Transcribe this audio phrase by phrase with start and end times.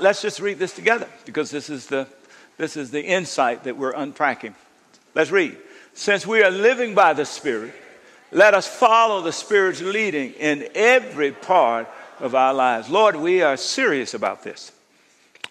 [0.00, 2.06] let's just read this together because this is the,
[2.56, 4.54] this is the insight that we're unpacking.
[5.14, 5.56] Let's read.
[5.94, 7.74] Since we are living by the Spirit,
[8.32, 11.88] let us follow the Spirit's leading in every part
[12.20, 12.88] of our lives.
[12.88, 14.72] Lord, we are serious about this.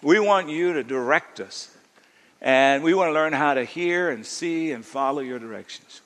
[0.02, 1.74] We want you to direct us,
[2.40, 6.00] and we want to learn how to hear and see and follow your directions.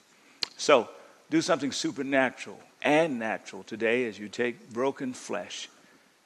[0.56, 0.88] So,
[1.30, 5.68] do something supernatural and natural today as you take broken flesh.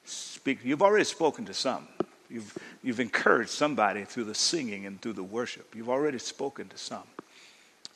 [0.05, 0.61] Speak.
[0.64, 1.87] You've already spoken to some.
[2.31, 5.75] You've, you've encouraged somebody through the singing and through the worship.
[5.75, 7.05] You've already spoken to some.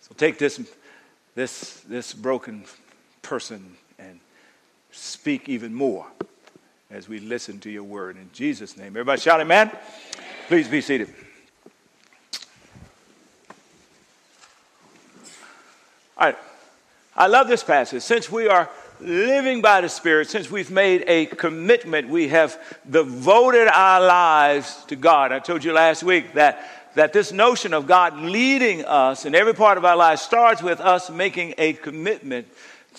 [0.01, 0.61] So take this,
[1.35, 2.65] this, this broken
[3.21, 4.21] person and
[4.91, 6.07] speak even more
[6.91, 8.17] as we listen to your word.
[8.17, 8.89] In Jesus' name.
[8.89, 9.71] Everybody shout amen.
[10.49, 11.13] Please be seated.
[16.17, 16.39] All right.
[17.15, 18.03] I love this passage.
[18.03, 18.71] Since we are
[19.03, 24.97] living by the Spirit, since we've made a commitment, we have devoted our lives to
[24.97, 25.33] God.
[25.33, 29.55] I told you last week that, that this notion of God leading us in every
[29.55, 32.47] part of our lives starts with us making a commitment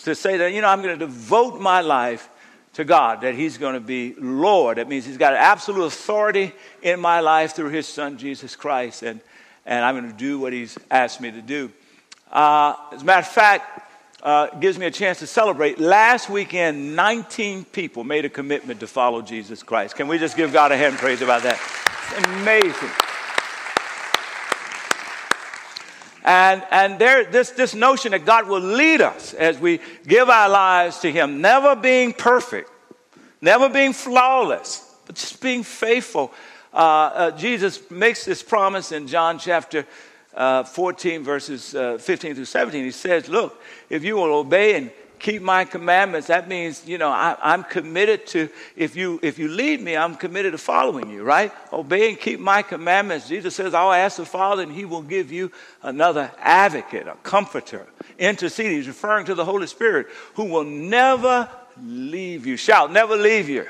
[0.03, 2.29] to say that, you know, I'm going to devote my life
[2.73, 4.77] to God, that He's going to be Lord.
[4.77, 9.21] That means He's got absolute authority in my life through His Son, Jesus Christ, and,
[9.65, 11.71] and I'm going to do what He's asked me to do.
[12.31, 13.82] Uh, as a matter of fact,
[14.23, 15.79] uh, gives me a chance to celebrate.
[15.79, 19.95] Last weekend, 19 people made a commitment to follow Jesus Christ.
[19.95, 21.59] Can we just give God a hand praise about that?
[22.17, 22.89] It's amazing.
[26.23, 30.47] And, and there, this, this notion that God will lead us as we give our
[30.47, 32.71] lives to Him, never being perfect,
[33.41, 36.31] never being flawless, but just being faithful.
[36.73, 39.85] Uh, uh, Jesus makes this promise in John chapter
[40.35, 42.83] uh, 14, verses uh, 15 through 17.
[42.83, 47.09] He says, Look, if you will obey and keep my commandments, that means, you know,
[47.09, 51.23] I, am committed to, if you, if you lead me, I'm committed to following you,
[51.23, 51.51] right?
[51.71, 53.29] Obey and keep my commandments.
[53.29, 57.87] Jesus says, I'll ask the Father and he will give you another advocate, a comforter,
[58.19, 58.73] interceding.
[58.73, 61.49] He's referring to the Holy Spirit who will never
[61.81, 62.57] leave you.
[62.57, 63.65] Shout, never leave you.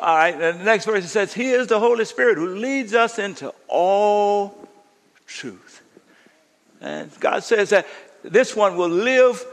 [0.00, 2.94] All right, and the next verse it says, He is the Holy Spirit who leads
[2.94, 4.66] us into all
[5.26, 5.63] truth.
[6.84, 7.86] And God says that
[8.22, 9.44] this one will live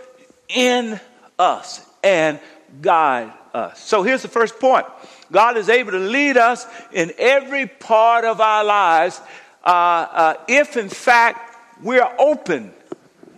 [0.49, 0.99] in
[1.39, 2.41] us and
[2.81, 3.79] guide us.
[3.79, 4.85] So here's the first point
[5.31, 9.21] God is able to lead us in every part of our lives
[9.63, 12.73] uh, uh, if, in fact, we're open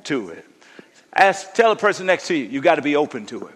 [0.05, 0.45] to it.
[1.13, 3.55] Ask, tell the person next to you, you got to be open to it.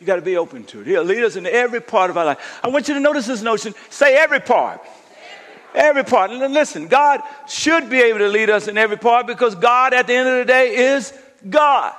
[0.00, 0.88] You got to be open to it.
[0.88, 2.60] He'll lead us in every part of our life.
[2.64, 3.74] I want you to notice this notion.
[3.90, 4.80] Say every part.
[5.74, 6.30] Every part.
[6.30, 10.06] And listen, God should be able to lead us in every part because God, at
[10.06, 11.12] the end of the day, is
[11.48, 11.92] God.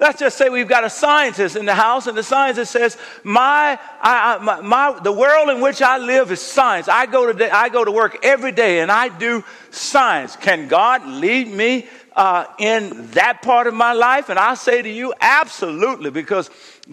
[0.00, 3.76] Let's just say we've got a scientist in the house, and the scientist says, "My,
[4.00, 6.86] I, my, my, the world in which I live is science.
[6.86, 9.42] I go to, I go to work every day, and I do
[9.72, 10.36] science.
[10.36, 14.88] Can God lead me uh, in that part of my life?" And I say to
[14.90, 16.50] you, absolutely, because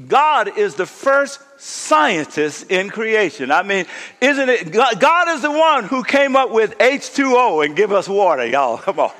[0.08, 3.50] God is the first scientist in creation.
[3.50, 3.86] I mean,
[4.20, 4.72] isn't it?
[4.72, 8.78] God is the one who came up with H2O and give us water, y'all.
[8.86, 9.12] Come on.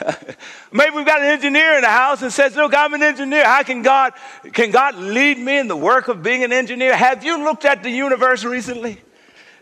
[0.72, 3.44] Maybe we've got an engineer in the house and says, look, I'm an engineer.
[3.44, 4.14] How can God,
[4.52, 6.96] can God lead me in the work of being an engineer?
[6.96, 8.98] Have you looked at the universe recently?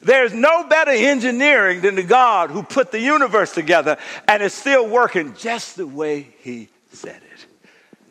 [0.02, 3.96] There's no better engineering than the God who put the universe together
[4.26, 7.32] and is still working just the way he said it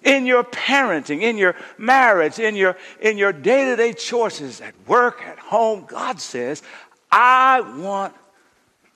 [0.03, 5.37] in your parenting, in your marriage, in your, in your day-to-day choices at work, at
[5.39, 6.63] home, God says,
[7.11, 8.13] I want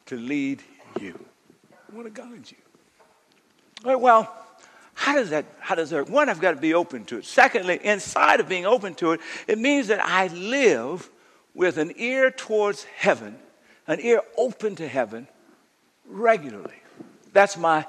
[0.08, 0.64] to lead
[1.00, 1.20] you.
[1.72, 3.98] I want to guide you.
[3.98, 4.34] Well,
[4.96, 7.26] how does that, how does that, one, I've got to be open to it.
[7.26, 11.10] Secondly, inside of being open to it, it means that I live
[11.56, 13.38] with an ear towards heaven,
[13.88, 15.28] an ear open to heaven
[16.06, 16.82] regularly.
[17.34, 17.88] That's my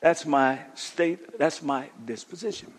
[0.00, 2.72] that's my state, that's my disposition.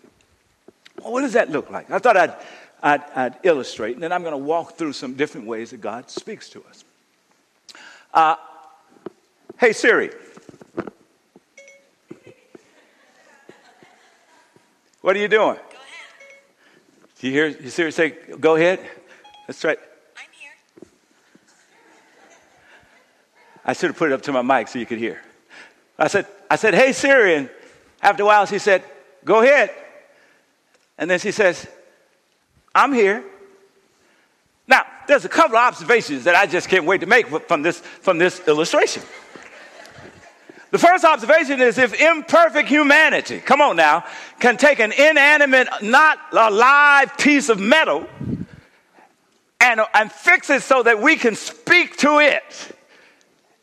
[1.00, 1.90] Well, what does that look like?
[1.90, 2.34] I thought I'd,
[2.82, 6.10] I'd, I'd illustrate, and then I'm going to walk through some different ways that God
[6.10, 6.84] speaks to us.
[8.12, 8.36] Uh,
[9.58, 10.10] hey, Siri.
[15.00, 15.56] What are you doing?
[17.18, 18.80] Do you hear you Siri say, go ahead?
[19.46, 19.78] That's right.
[20.16, 20.52] I'm here.
[23.64, 25.22] I should have put it up to my mic so you could hear.
[25.98, 27.36] I said, I said, hey, Siri.
[27.36, 27.50] And
[28.02, 28.84] after a while, she said,
[29.24, 29.70] go ahead.
[30.98, 31.66] And then she says,
[32.74, 33.24] I'm here.
[34.66, 37.80] Now, there's a couple of observations that I just can't wait to make from this,
[37.80, 39.02] from this illustration.
[40.70, 44.04] The first observation is if imperfect humanity, come on now,
[44.40, 48.08] can take an inanimate, not a live piece of metal
[49.60, 52.73] and, and fix it so that we can speak to it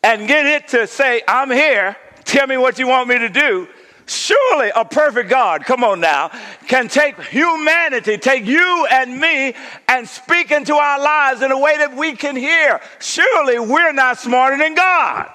[0.03, 3.68] and get it to say, I'm here, tell me what you want me to do.
[4.07, 6.31] Surely a perfect God, come on now,
[6.68, 9.53] can take humanity, take you and me,
[9.88, 12.81] and speak into our lives in a way that we can hear.
[13.00, 15.30] Surely we're not smarter than God.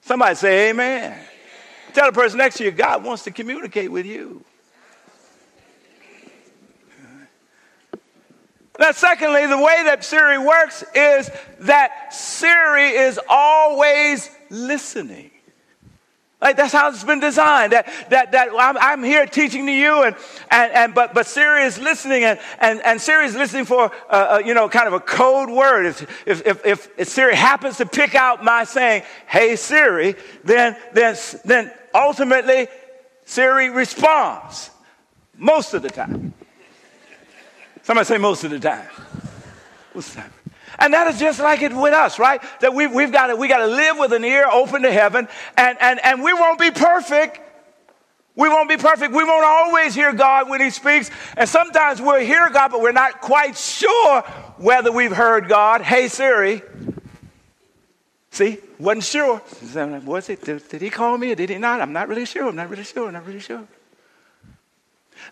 [0.00, 1.18] Somebody say, Amen.
[1.92, 4.42] Tell the person next to you, God wants to communicate with you.
[8.82, 11.30] Now, secondly, the way that Siri works is
[11.60, 15.30] that Siri is always listening.
[16.40, 17.74] Like that's how it's been designed.
[17.74, 20.16] That, that, that I'm, I'm here teaching to you, and,
[20.50, 24.10] and, and but, but Siri is listening, and, and, and Siri is listening for, uh,
[24.10, 25.86] uh, you know, kind of a code word.
[25.86, 30.76] If, if, if, if, if Siri happens to pick out my saying, hey, Siri, then,
[30.92, 32.66] then, then ultimately
[33.26, 34.70] Siri responds
[35.38, 36.34] most of the time.
[37.82, 38.88] Somebody say most of the time.
[39.94, 40.32] The time.
[40.78, 42.42] And that is just like it with us, right?
[42.60, 45.28] That we've, we've got to, we got to live with an ear open to heaven,
[45.56, 47.40] and, and, and we won't be perfect.
[48.34, 49.12] We won't be perfect.
[49.12, 51.10] We won't always hear God when He speaks.
[51.36, 54.22] And sometimes we'll hear God, but we're not quite sure
[54.56, 55.82] whether we've heard God.
[55.82, 56.62] Hey, Siri.
[58.30, 59.42] See, wasn't sure.
[60.04, 60.42] Was it?
[60.42, 61.82] Did, did he call me or did he not?
[61.82, 62.48] I'm not really sure.
[62.48, 63.08] I'm not really sure.
[63.08, 63.66] I'm not really sure.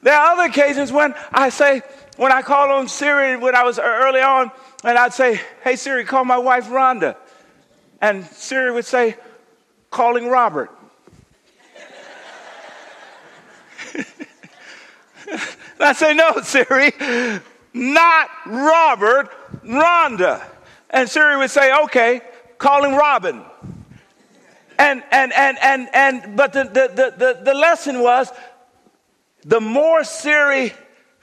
[0.03, 1.83] There are other occasions when I say,
[2.17, 4.51] when I call on Siri when I was early on,
[4.85, 7.17] and I'd say, Hey Siri, call my wife Rhonda.
[8.01, 9.17] And Siri would say,
[9.91, 10.71] Calling Robert.
[13.95, 14.07] and
[15.81, 16.93] I say, No, Siri,
[17.75, 19.31] not Robert,
[19.65, 20.43] Rhonda.
[20.89, 22.23] And Siri would say, Okay,
[22.59, 23.45] calling Robin.
[24.79, 28.33] And, and, and, and, and, but the, the, the, the lesson was
[29.45, 30.73] the more Siri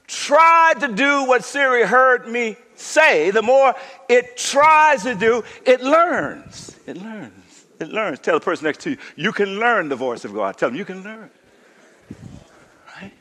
[0.08, 3.76] tried to do what Siri heard me say, the more
[4.08, 6.78] it tries to do, it learns.
[6.86, 7.66] It learns.
[7.80, 8.20] It learns.
[8.20, 10.58] Tell the person next to you, you can learn the voice of God.
[10.58, 11.30] Tell them you can learn.
[12.96, 13.12] Right?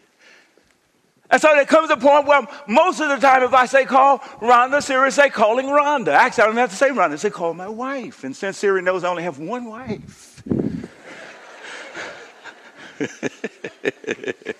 [1.30, 4.18] And so there comes a point where most of the time, if I say call
[4.40, 6.08] Rhonda, Siri say calling Rhonda.
[6.08, 8.24] Actually, I don't have to say Rhonda, I say call my wife.
[8.24, 10.25] And since Siri knows I only have one wife.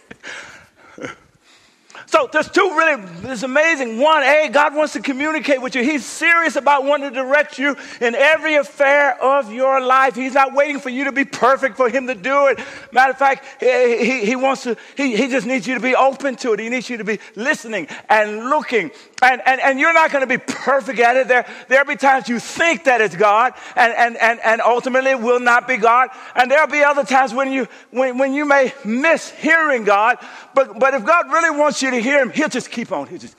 [2.09, 3.99] So there's two really, it's amazing.
[3.99, 5.83] One, A, God wants to communicate with you.
[5.83, 10.15] He's serious about wanting to direct you in every affair of your life.
[10.15, 12.61] He's not waiting for you to be perfect for him to do it.
[12.93, 15.95] Matter of fact, he, he, he wants to, he, he just needs you to be
[15.95, 16.61] open to it.
[16.61, 18.93] He needs you to be listening and looking.
[19.23, 21.27] And, and, and you're not going to be perfect at it.
[21.27, 25.21] There, there'll be times you think that it's God and, and, and, and ultimately it
[25.21, 26.11] will not be God.
[26.35, 30.19] And there'll be other times when you, when, when you may miss hearing God.
[30.55, 33.07] But, but if God really wants you to hear him, he'll just keep on.
[33.07, 33.37] He'll just.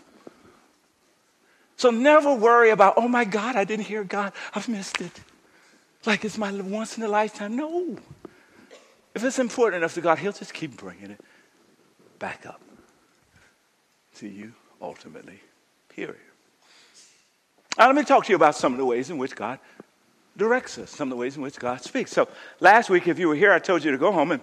[1.76, 4.34] So never worry about, oh my God, I didn't hear God.
[4.56, 5.12] I've missed it.
[6.08, 7.56] Like it's my once in a lifetime.
[7.56, 7.98] No.
[9.14, 11.22] If it's important enough to God, he'll just keep bringing it
[12.18, 12.62] back up
[14.16, 15.40] to you ultimately.
[15.98, 16.16] Period.
[17.76, 19.58] Now, let me talk to you about some of the ways in which God
[20.38, 22.12] directs us, some of the ways in which God speaks.
[22.12, 22.30] So,
[22.60, 24.42] last week, if you were here, I told you to go home and,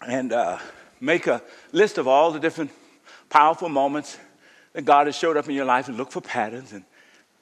[0.00, 0.58] and uh,
[0.98, 1.42] make a
[1.72, 2.70] list of all the different
[3.28, 4.16] powerful moments
[4.72, 6.72] that God has showed up in your life and look for patterns.
[6.72, 6.84] And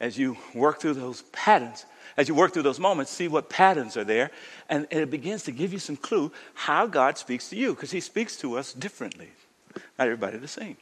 [0.01, 1.87] as you work through those patterns,
[2.17, 4.33] as you work through those moments, see what patterns are there.
[4.69, 7.93] And, and it begins to give you some clue how God speaks to you, because
[7.93, 9.29] He speaks to us differently.
[9.97, 10.79] Not everybody the same.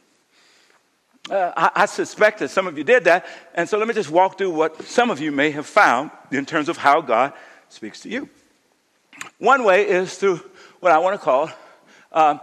[1.31, 3.27] Uh, I, I, suspect that some of you did that.
[3.55, 6.47] And so let me just walk through what some of you may have found in
[6.47, 7.33] terms of how God
[7.69, 8.29] speaks to you.
[9.39, 10.41] One way is through
[10.79, 11.51] what I want to call
[12.13, 12.39] uh,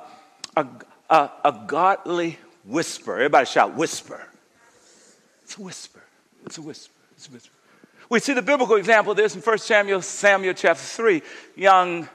[0.58, 0.68] a,
[1.10, 3.14] a, a godly whisper.
[3.14, 4.22] Everybody shout, whisper.
[5.44, 6.04] It's a whisper.
[6.46, 6.94] It's a whisper.
[7.14, 7.54] It's a whisper.
[8.10, 11.22] We see the biblical example of this in 1 Samuel, Samuel chapter 3.
[11.56, 12.10] Young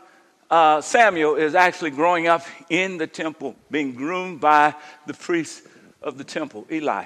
[0.50, 4.74] uh, Samuel is actually growing up in the temple, being groomed by
[5.06, 5.62] the priest
[6.08, 7.04] of the temple, Eli.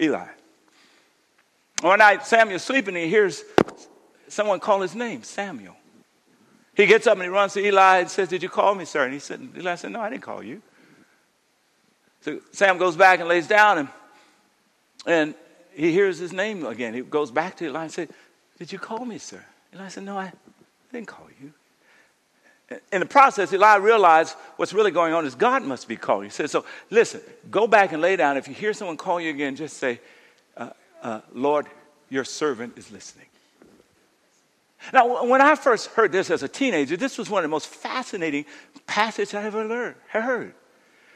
[0.00, 0.26] Eli.
[1.82, 3.44] One night, Samuel's sleeping and he hears
[4.28, 5.76] someone call his name, Samuel.
[6.74, 9.04] He gets up and he runs to Eli and says, Did you call me, sir?
[9.04, 10.62] And he said, Eli said, No, I didn't call you.
[12.22, 13.88] So Sam goes back and lays down and,
[15.06, 15.34] and
[15.74, 16.94] he hears his name again.
[16.94, 18.08] He goes back to Eli and says,
[18.58, 19.44] Did you call me, sir?
[19.74, 20.32] Eli said, No, I
[20.92, 21.52] didn't call you.
[22.92, 26.24] In the process, Eli realized what's really going on is God must be calling.
[26.24, 28.36] He said, So listen, go back and lay down.
[28.36, 30.00] If you hear someone call you again, just say,
[30.56, 30.70] uh,
[31.02, 31.66] uh, Lord,
[32.10, 33.26] your servant is listening.
[34.92, 37.68] Now, when I first heard this as a teenager, this was one of the most
[37.68, 38.44] fascinating
[38.86, 40.54] passages I ever learned, heard.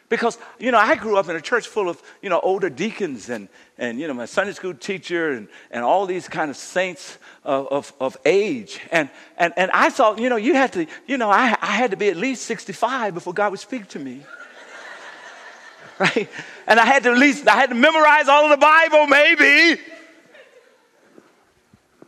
[0.08, 3.28] Because, you know, I grew up in a church full of, you know, older deacons
[3.28, 7.18] and, and you know, my Sunday school teacher and, and all these kind of saints
[7.42, 8.80] of, of, of age.
[8.92, 11.90] And, and, and I thought, you know, you had to, you know, I, I had
[11.90, 14.22] to be at least 65 before God would speak to me.
[15.98, 16.28] right?
[16.68, 19.80] And I had to at least, I had to memorize all of the Bible, maybe.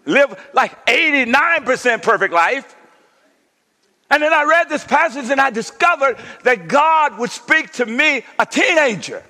[0.04, 2.76] Live like 89% perfect life.
[4.10, 8.24] And then I read this passage and I discovered that God would speak to me,
[8.38, 9.22] a teenager.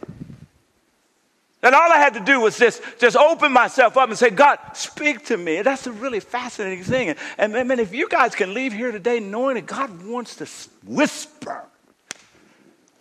[1.61, 4.58] And all I had to do was just, just open myself up and say, God,
[4.75, 5.56] speak to me.
[5.56, 7.08] And that's a really fascinating thing.
[7.08, 7.18] And,
[7.56, 10.47] and man, if you guys can leave here today knowing that God wants to
[10.87, 11.64] whisper,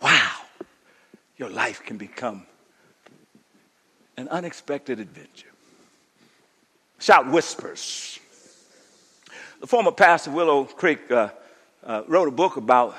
[0.02, 0.32] wow,
[1.36, 2.44] your life can become
[4.16, 5.46] an unexpected adventure.
[6.98, 8.18] Shout whispers.
[9.60, 11.28] The former pastor, of Willow Creek, uh,
[11.88, 12.94] uh, wrote a book about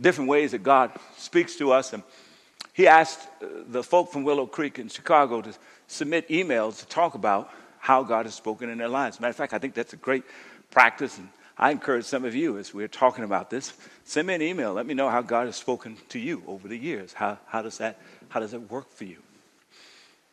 [0.00, 1.92] different ways that God speaks to us.
[1.92, 2.02] And
[2.74, 5.54] he asked uh, the folk from Willow Creek in Chicago to
[5.86, 9.20] submit emails to talk about how God has spoken in their lives.
[9.20, 10.24] Matter of fact, I think that's a great
[10.70, 11.16] practice.
[11.16, 13.72] And I encourage some of you as we're talking about this,
[14.04, 14.72] send me an email.
[14.72, 17.12] Let me know how God has spoken to you over the years.
[17.12, 19.18] How, how, does, that, how does that work for you?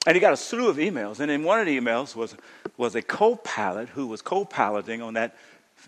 [0.08, 1.20] And he got a slew of emails.
[1.20, 2.36] And in one of the emails was,
[2.78, 5.36] was a co pilot who was co piloting on that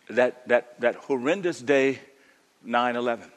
[0.10, 2.00] that, that, that horrendous day,
[2.64, 3.30] 9 11.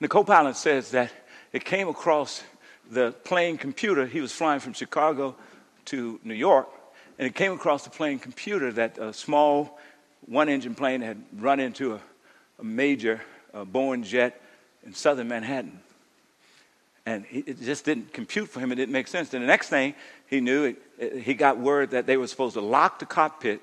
[0.00, 1.12] The co pilot says that
[1.52, 2.42] it came across
[2.90, 4.06] the plane computer.
[4.06, 5.36] He was flying from Chicago
[5.86, 6.68] to New York,
[7.18, 9.78] and it came across the plane computer that a small
[10.26, 12.00] one engine plane had run into a,
[12.58, 13.20] a major
[13.54, 14.40] Boeing jet
[14.84, 15.80] in southern Manhattan.
[17.06, 19.32] And it just didn't compute for him, it didn't make sense.
[19.34, 19.94] And the next thing
[20.28, 23.60] he knew, it, it, he got word that they were supposed to lock the cockpit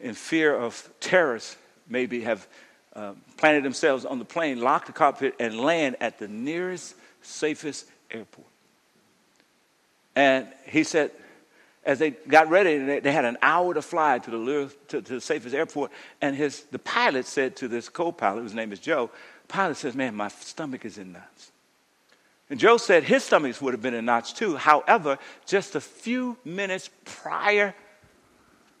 [0.00, 1.56] in fear of terrorists,
[1.88, 2.46] maybe have
[2.94, 7.86] uh, planted themselves on the plane, lock the cockpit, and land at the nearest, safest
[8.10, 8.46] airport.
[10.16, 11.10] And he said,
[11.84, 15.20] as they got ready, they, had an hour to fly to the, to, to the
[15.20, 15.90] safest airport.
[16.20, 19.10] And his, the pilot said to this co pilot, whose name is Joe,
[19.48, 21.50] pilot says, Man, my stomach is in knots.
[22.48, 24.56] And Joe said his stomach would have been in knots too.
[24.56, 27.74] However, just a few minutes prior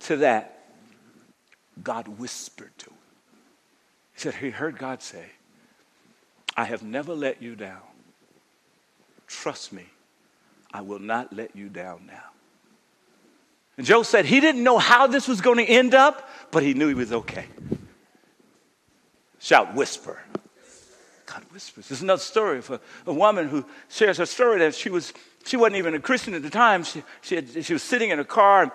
[0.00, 0.63] to that,
[1.82, 2.96] God whispered to him.
[4.14, 5.26] He said, He heard God say,
[6.56, 7.82] I have never let you down.
[9.26, 9.86] Trust me,
[10.72, 12.22] I will not let you down now.
[13.76, 16.74] And Joe said he didn't know how this was going to end up, but he
[16.74, 17.46] knew he was okay.
[19.40, 20.20] Shout, whisper.
[21.26, 21.88] God whispers.
[21.88, 25.12] There's another story of a, a woman who shares her story that she was
[25.44, 26.84] she wasn't even a Christian at the time.
[26.84, 28.72] She, she, had, she was sitting in a car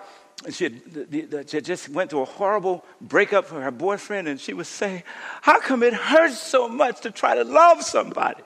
[0.48, 4.54] she had, she had just went through a horrible breakup for her boyfriend, and she
[4.54, 5.04] would say,
[5.42, 8.42] How come it hurts so much to try to love somebody?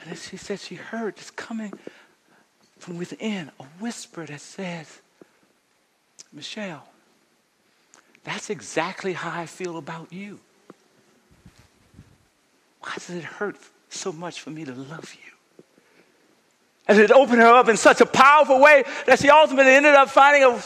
[0.00, 1.72] And then she said she heard this coming
[2.78, 5.00] from within, a whisper that says,
[6.32, 6.86] Michelle,
[8.24, 10.40] that's exactly how I feel about you.
[12.80, 13.56] Why does it hurt
[13.88, 15.32] so much for me to love you?
[16.88, 20.10] And it opened her up in such a powerful way that she ultimately ended up
[20.10, 20.58] finding a,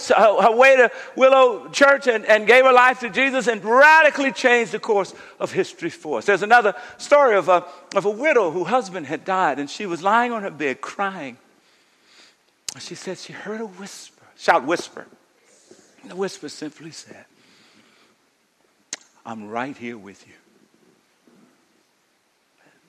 [0.43, 4.73] her way to Willow Church and, and, gave her life to Jesus and radically changed
[4.73, 6.25] the course of history for us.
[6.25, 10.03] There's another story of a, of a widow whose husband had died and she was
[10.03, 11.37] lying on her bed crying.
[12.73, 15.07] And she said she heard a whisper, shout whisper.
[16.01, 17.27] And the whisper simply said,
[19.27, 20.35] I'm right here with you.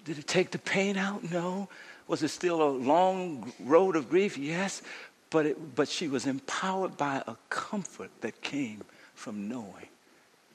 [0.06, 1.30] Did it take the pain out?
[1.30, 1.68] No.
[2.08, 4.38] Was it still a long road of grief?
[4.38, 4.82] Yes.
[5.30, 8.82] But, it, but she was empowered by a comfort that came
[9.14, 9.90] from knowing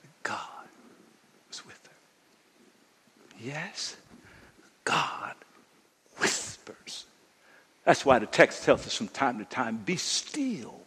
[0.02, 0.68] that God
[1.48, 3.38] was with her.
[3.38, 3.96] Yes,
[4.84, 5.34] God
[6.18, 7.04] whispers.
[7.84, 10.81] That's why the text tells us from time to time be still.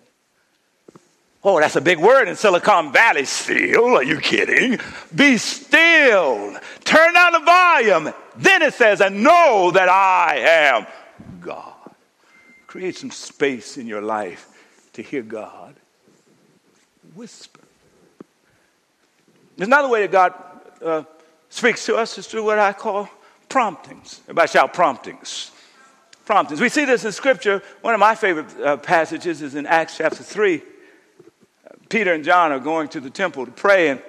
[1.48, 3.24] Oh, that's a big word in Silicon Valley.
[3.24, 3.98] Still?
[3.98, 4.80] Are you kidding?
[5.14, 6.58] Be still.
[6.84, 10.88] Turn down the volume then it says, and know that I am
[11.40, 11.74] God.
[12.68, 14.50] Create some space in your life
[14.94, 15.76] to hear God
[17.14, 17.62] whisper.
[19.56, 20.34] There's another way that God
[20.84, 21.04] uh,
[21.50, 23.10] speaks to us is through what I call
[23.48, 24.20] promptings.
[24.26, 25.52] Everybody shout promptings.
[26.26, 26.60] Promptings.
[26.60, 27.62] We see this in Scripture.
[27.82, 30.62] One of my favorite uh, passages is in Acts chapter 3.
[31.90, 34.02] Peter and John are going to the temple to pray, and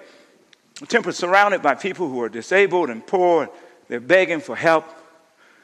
[0.80, 3.44] the temple is surrounded by people who are disabled and poor.
[3.44, 3.52] And
[3.88, 4.84] They're begging for help.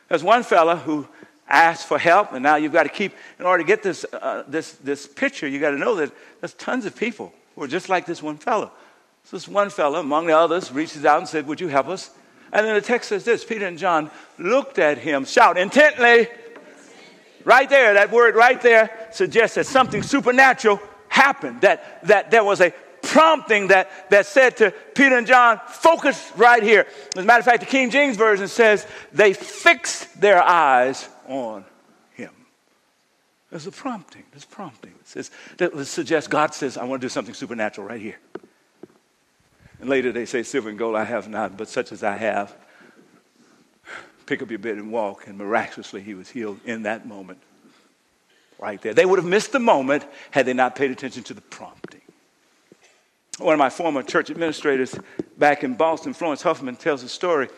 [0.08, 1.08] There's one fella who
[1.48, 4.44] asked for help, and now you've got to keep, in order to get this, uh,
[4.46, 7.88] this, this picture, you've got to know that there's tons of people who are just
[7.88, 8.70] like this one fella.
[9.24, 12.10] So this one fella, among the others, reaches out and said, Would you help us?
[12.52, 16.28] And then the text says this Peter and John looked at him, shout intently.
[17.44, 20.80] Right there, that word right there suggests that something supernatural
[21.12, 26.32] happened, that, that there was a prompting that, that said to Peter and John, focus
[26.36, 26.86] right here.
[27.14, 31.64] As a matter of fact, the King James Version says they fixed their eyes on
[32.14, 32.30] him.
[33.50, 34.22] There's a prompting.
[34.30, 34.92] There's prompting.
[35.00, 38.18] It says that suggests God says, I want to do something supernatural right here.
[39.80, 42.56] And later they say, Silver and gold I have not, but such as I have.
[44.24, 45.26] Pick up your bed and walk.
[45.26, 47.40] And miraculously, he was healed in that moment.
[48.62, 48.94] Right there.
[48.94, 52.00] They would have missed the moment had they not paid attention to the prompting.
[53.40, 54.96] One of my former church administrators
[55.36, 57.48] back in Boston, Florence Huffman, tells a story.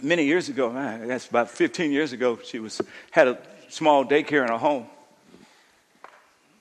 [0.00, 0.70] Many years ago,
[1.06, 3.38] guess about 15 years ago, she was, had a
[3.68, 4.86] small daycare in her home.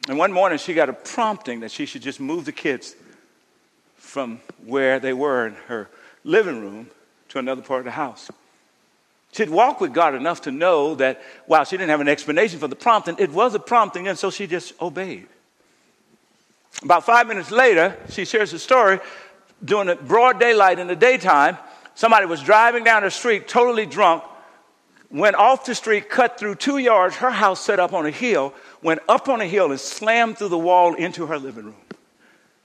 [0.10, 2.98] And one morning she got a prompting that she should just move the kids
[3.96, 5.89] from where they were in her
[6.25, 6.89] living room
[7.30, 8.30] to another part of the house.
[9.34, 12.68] She'd walked with God enough to know that while she didn't have an explanation for
[12.68, 15.28] the prompting, it was a prompting, and so she just obeyed.
[16.84, 19.00] About five minutes later, she shares a story
[19.64, 21.58] during broad daylight in the daytime.
[21.96, 24.24] Somebody was driving down the street totally drunk,
[25.10, 28.54] went off the street, cut through two yards, her house set up on a hill,
[28.84, 31.76] went up on a hill and slammed through the wall into her living room.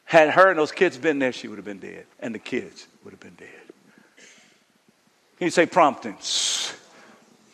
[0.04, 2.86] Had her and those kids been there, she would have been dead, and the kids
[3.02, 3.61] would have been dead.
[5.42, 6.16] Can you say prompting?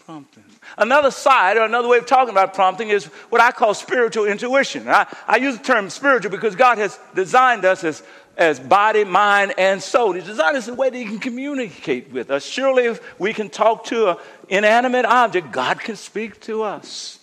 [0.04, 0.44] Prompting.
[0.76, 4.86] Another side, or another way of talking about prompting, is what I call spiritual intuition.
[4.86, 8.02] I, I use the term spiritual because God has designed us as,
[8.36, 10.12] as body, mind, and soul.
[10.12, 12.44] He designed us in a way that He can communicate with us.
[12.44, 14.16] Surely, if we can talk to an
[14.50, 17.18] inanimate object, God can speak to us.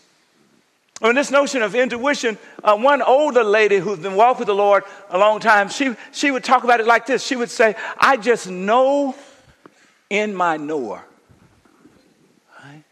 [0.99, 4.55] I mean, this notion of intuition, uh, one older lady who's been walking with the
[4.55, 7.23] Lord a long time, she, she would talk about it like this.
[7.23, 9.13] She would say, I just know
[10.15, 11.03] in my knower.
[12.63, 12.83] Right?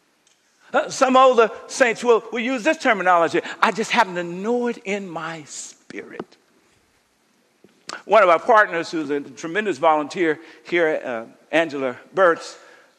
[0.74, 4.78] Uh, some older saints will, will use this terminology I just happen to know it
[4.80, 6.38] in my spirit.
[8.06, 12.58] One of our partners, who's a tremendous volunteer here, uh, Angela Burtz,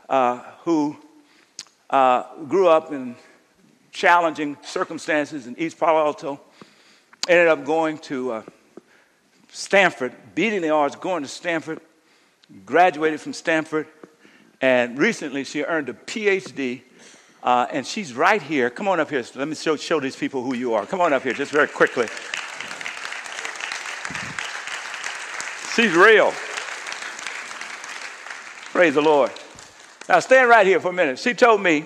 [0.08, 0.96] uh, who
[1.90, 3.16] uh, grew up in
[3.90, 6.40] challenging circumstances in East Palo Alto.
[7.28, 8.42] Ended up going to uh,
[9.48, 11.80] Stanford, beating the odds, going to Stanford,
[12.66, 13.86] graduated from Stanford,
[14.60, 16.82] and recently she earned a PhD.
[17.42, 18.70] Uh, and she's right here.
[18.70, 19.22] Come on up here.
[19.34, 20.86] Let me show, show these people who you are.
[20.86, 22.06] Come on up here, just very quickly.
[25.74, 26.32] She's real.
[28.72, 29.30] Praise the Lord.
[30.08, 31.18] Now, stand right here for a minute.
[31.18, 31.84] She told me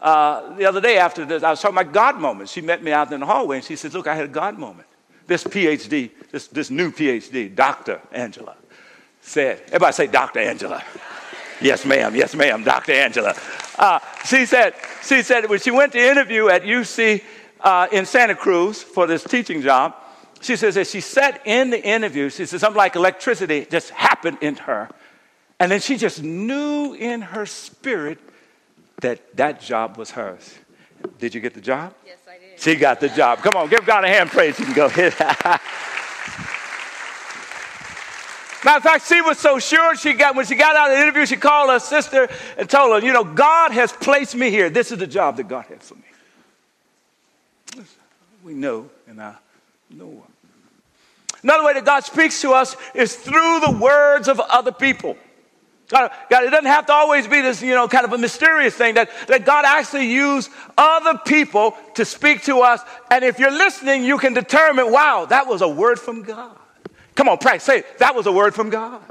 [0.00, 2.52] uh, the other day after this, I was talking about God moments.
[2.52, 4.58] She met me out in the hallway and she said, Look, I had a God
[4.58, 4.88] moment.
[5.26, 8.00] This PhD, this, this new PhD, Dr.
[8.12, 8.56] Angela,
[9.20, 10.40] said, Everybody say, Dr.
[10.40, 10.82] Angela.
[11.60, 12.92] Yes, ma'am, yes, ma'am, Dr.
[12.92, 13.34] Angela.
[13.78, 17.22] Uh, she, said, she said when she went to interview at UC
[17.60, 19.94] uh, in Santa Cruz for this teaching job,
[20.40, 24.38] she says that she sat in the interview, she said something like electricity just happened
[24.40, 24.88] in her.
[25.58, 28.18] And then she just knew in her spirit
[29.00, 30.54] that that job was hers.
[31.18, 31.94] Did you get the job?
[32.04, 32.60] Yes, I did.
[32.60, 33.38] She got the job.
[33.40, 34.58] Come on, give God a hand praise.
[34.58, 34.88] You can go.
[38.66, 41.00] Matter of fact, she was so sure she got when she got out of the
[41.00, 44.68] interview, she called her sister and told her, you know, God has placed me here.
[44.70, 47.84] This is the job that God has for me.
[48.42, 49.36] We know and I
[49.88, 50.20] know.
[51.44, 55.16] Another way that God speaks to us is through the words of other people.
[55.88, 58.74] God, God, it doesn't have to always be this, you know, kind of a mysterious
[58.74, 62.80] thing that, that God actually used other people to speak to us.
[63.12, 66.58] And if you're listening, you can determine, wow, that was a word from God.
[67.16, 67.64] Come on, practice.
[67.64, 69.02] Say, that was a word from God.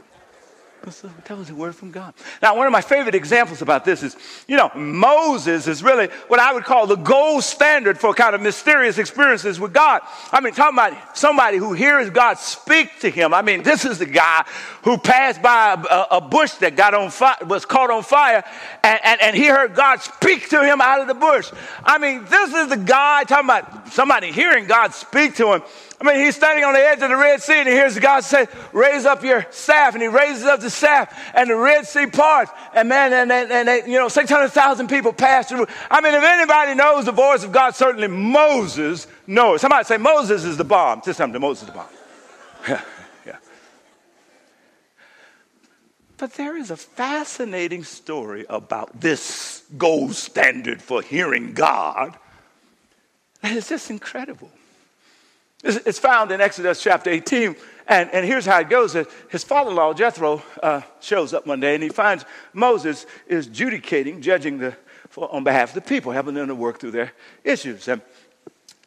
[1.26, 2.13] That was a word from God.
[2.44, 4.15] Now, one of my favorite examples about this is,
[4.48, 8.41] you know, Moses is really what I would call the gold standard for kind of
[8.41, 10.02] mysterious experiences with God.
[10.32, 13.34] I mean, talking about somebody who hears God speak to him.
[13.34, 14.46] I mean, this is the guy
[14.84, 18.44] who passed by a, a bush that got on fire, was caught on fire,
[18.84, 21.52] and, and, and he heard God speak to him out of the bush.
[21.84, 25.63] I mean, this is the guy talking about somebody hearing God speak to him.
[25.99, 28.23] I mean, he's standing on the edge of the Red Sea and he hears God
[28.23, 29.93] say, Raise up your staff.
[29.93, 32.51] And he raises up the staff and the Red Sea parts.
[32.73, 35.67] And man, and, and, and they, you know, 600,000 people pass through.
[35.89, 39.62] I mean, if anybody knows the voice of God, certainly Moses knows.
[39.62, 41.01] Somebody say, Moses is the bomb.
[41.03, 41.88] Just something, Moses is the bomb.
[42.67, 42.81] Yeah,
[43.27, 43.38] yeah.
[46.17, 52.17] But there is a fascinating story about this gold standard for hearing God
[53.45, 54.49] that is just incredible.
[55.65, 57.56] It's found in Exodus chapter 18.
[57.88, 58.93] And, and here's how it goes.
[59.30, 62.23] His father-in-law, Jethro, uh, shows up one day and he finds
[62.54, 64.75] Moses is judicating, judging the,
[65.10, 67.88] for, on behalf of the people, helping them to work through their issues.
[67.88, 68.01] And,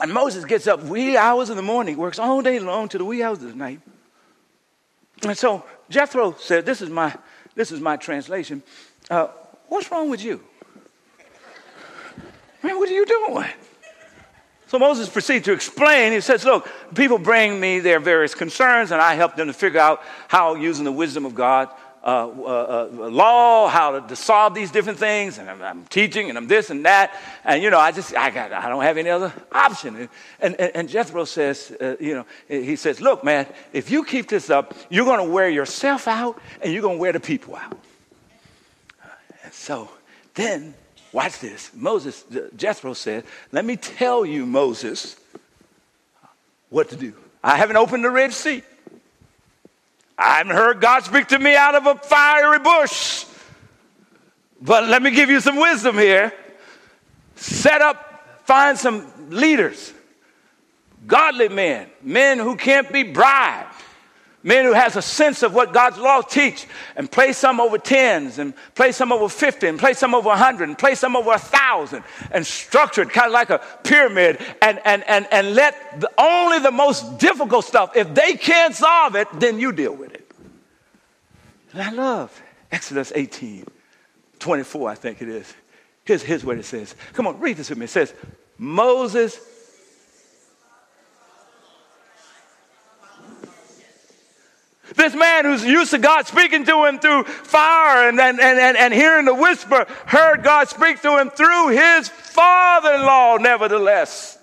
[0.00, 3.04] and Moses gets up wee hours in the morning, works all day long to the
[3.04, 3.80] wee hours of the night.
[5.24, 7.12] And so Jethro said, this is my,
[7.56, 8.62] this is my translation.
[9.10, 9.28] Uh,
[9.66, 10.40] what's wrong with you?
[12.62, 13.48] Man, what are you doing?
[14.68, 16.12] So Moses proceeds to explain.
[16.12, 19.80] He says, Look, people bring me their various concerns, and I help them to figure
[19.80, 21.70] out how, using the wisdom of God,
[22.04, 26.28] uh, uh, uh, law, how to, to, solve these different things, and I'm, I'm, teaching,
[26.28, 28.98] and I'm this and that, and you know, I just, I got, I don't have
[28.98, 30.08] any other option.
[30.40, 34.28] And, and, and Jethro says, uh, you know, he says, look, man, if you keep
[34.28, 37.56] this up, you're going to wear yourself out, and you're going to wear the people
[37.56, 37.78] out.
[39.44, 39.90] And so
[40.34, 40.74] then
[41.12, 41.70] Watch this.
[41.74, 42.24] Moses,
[42.56, 45.16] Jethro said, Let me tell you, Moses,
[46.68, 47.14] what to do.
[47.42, 48.62] I haven't opened the Red Sea.
[50.18, 53.24] I haven't heard God speak to me out of a fiery bush.
[54.60, 56.32] But let me give you some wisdom here.
[57.36, 59.92] Set up, find some leaders,
[61.06, 63.77] godly men, men who can't be bribed
[64.42, 68.38] Men who has a sense of what God's law teach and place some over tens
[68.38, 71.38] and place some over 50 and place some over 100 and place some over a
[71.38, 76.10] thousand and structure it kind of like a pyramid and, and, and, and let the,
[76.16, 80.30] only the most difficult stuff, if they can't solve it, then you deal with it.
[81.72, 83.66] And I love Exodus 18,
[84.38, 85.52] 24, I think it is.
[86.04, 86.94] Here's, here's what it says.
[87.12, 87.84] Come on, read this with me.
[87.84, 88.14] It says,
[88.56, 89.38] Moses
[94.98, 98.92] This man who's used to God speaking to him through fire and, and, and, and
[98.92, 104.38] hearing the whisper heard God speak to him through his father in law, nevertheless.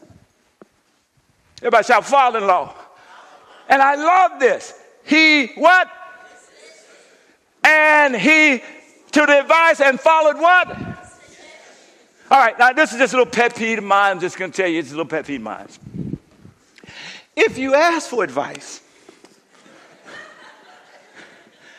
[1.57, 2.73] Everybody shout, father in law.
[3.67, 4.73] And I love this.
[5.03, 5.89] He what?
[7.65, 8.63] And he
[9.11, 10.69] to the advice and followed what?
[12.31, 14.11] All right, now this is just a little pet peeve of mine.
[14.13, 15.67] I'm just going to tell you, it's a little pet peeve of mine.
[17.35, 18.79] If you ask for advice,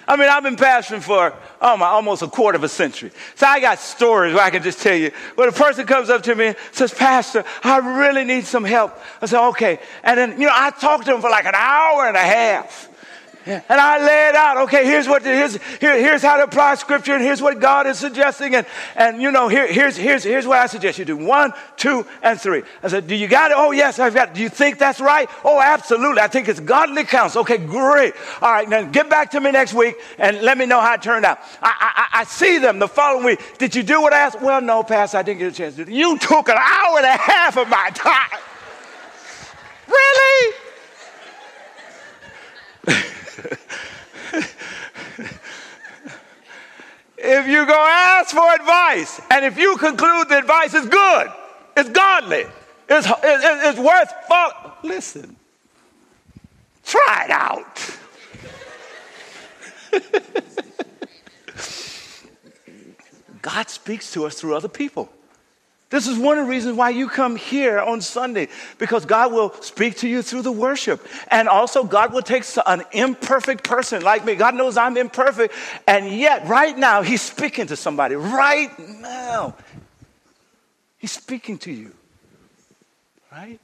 [0.09, 3.11] I mean, I've been pastoring for oh my, almost a quarter of a century.
[3.35, 5.11] So I got stories where I can just tell you.
[5.35, 8.99] When a person comes up to me and says, Pastor, I really need some help.
[9.21, 9.81] I say, okay.
[10.03, 12.89] And then, you know, I talk to them for like an hour and a half.
[13.47, 14.57] And I lay it out.
[14.65, 17.99] Okay, here's what here's here, here's how to apply scripture, and here's what God is
[17.99, 21.17] suggesting, and and you know here, here's here's here's what I suggest you do.
[21.17, 22.65] One, two, and three.
[22.83, 23.57] I said, Do you got it?
[23.57, 24.35] Oh yes, I've got it.
[24.35, 25.29] Do you think that's right?
[25.45, 26.21] Oh, absolutely.
[26.21, 27.43] I think it's godly counsel.
[27.43, 28.15] Okay, great.
[28.43, 31.03] All right, now get back to me next week and let me know how it
[31.03, 31.39] turned out.
[31.63, 33.59] I I, I see them the following week.
[33.59, 34.41] Did you do what I asked?
[34.41, 35.95] Well, no, Pastor, I didn't get a chance to do it.
[35.95, 38.41] You took an hour and a half of my time.
[47.27, 51.31] If you go ask for advice, and if you conclude the advice is good,
[51.77, 52.47] it's godly,
[52.89, 55.37] it's, it's, it's worth follow, listen,
[56.85, 57.97] try it out.
[63.43, 65.11] God speaks to us through other people.
[65.89, 69.53] This is one of the reasons why you come here on Sunday, because God will
[69.63, 71.07] speak to you through the worship.
[71.29, 74.35] And also, God will take an imperfect person like me.
[74.35, 75.55] God knows I'm imperfect.
[75.87, 78.17] And yet, right now, He's speaking to somebody.
[78.17, 79.55] Right now,
[80.99, 81.93] He's speaking to you.
[83.31, 83.61] Right?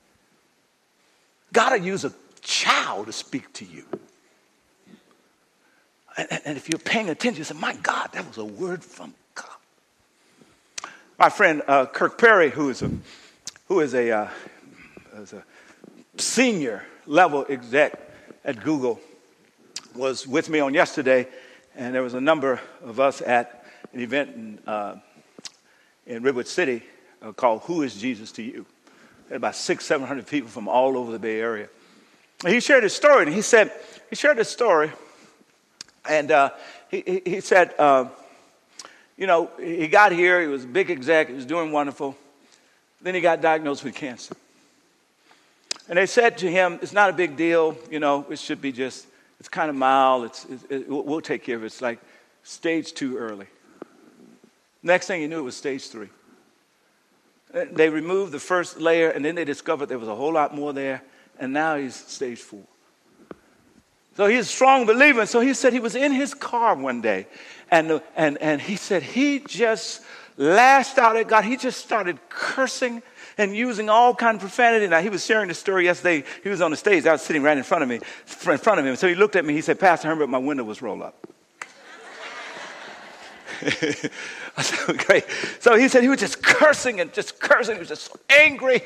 [1.53, 3.85] God will use a child to speak to you.
[6.17, 9.13] And, and if you're paying attention, you say, My God, that was a word from
[11.19, 12.91] my friend uh, Kirk Perry, who is a,
[13.69, 14.29] who is a, uh,
[15.17, 15.45] is a
[16.17, 17.99] senior level exec
[18.45, 19.01] at Google,
[19.95, 21.29] was with me on yesterday,
[21.77, 24.97] and there was a number of us at an event in, uh,
[26.07, 26.83] in Redwood City
[27.21, 28.67] uh, called Who is Jesus to You?
[29.29, 31.69] Had about six, seven hundred people from all over the Bay Area.
[32.45, 33.71] And he shared his story, and he said,
[34.11, 34.91] he shared his story,
[36.09, 36.51] and uh,
[36.91, 38.07] he, he, he, said, uh,
[39.17, 42.17] you know, he got here, he was a big exec, he was doing wonderful.
[43.01, 44.35] Then he got diagnosed with cancer.
[45.89, 48.73] And they said to him, It's not a big deal, you know, it should be
[48.73, 49.07] just,
[49.41, 51.67] it's kind of mild, it's, it, it, we'll take care of it.
[51.67, 51.99] It's like
[52.43, 53.47] stage two early.
[54.83, 56.09] Next thing you knew, it was stage three.
[57.53, 60.73] They removed the first layer, and then they discovered there was a whole lot more
[60.73, 61.03] there,
[61.39, 62.63] and now he's stage four.
[64.17, 65.21] So he's a strong believer.
[65.21, 67.27] And so he said he was in his car one day,
[67.71, 70.03] and, and, and he said he just
[70.37, 71.45] lashed out at God.
[71.45, 73.03] He just started cursing
[73.39, 74.87] and using all kind of profanity.
[74.87, 76.25] Now, he was sharing the story yesterday.
[76.43, 77.07] He was on the stage.
[77.07, 78.97] I was sitting right in front of me, in front of him.
[78.97, 79.55] So he looked at me.
[79.55, 81.27] He said, Pastor Hurmon, my window was rolled up.
[83.65, 85.25] I said, great.
[85.61, 87.77] So he said he was just cursing and just cursing.
[87.77, 88.83] He was just so angry.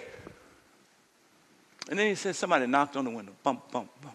[1.89, 3.33] And then he said somebody knocked on the window.
[3.43, 4.15] Bump, bump, bump.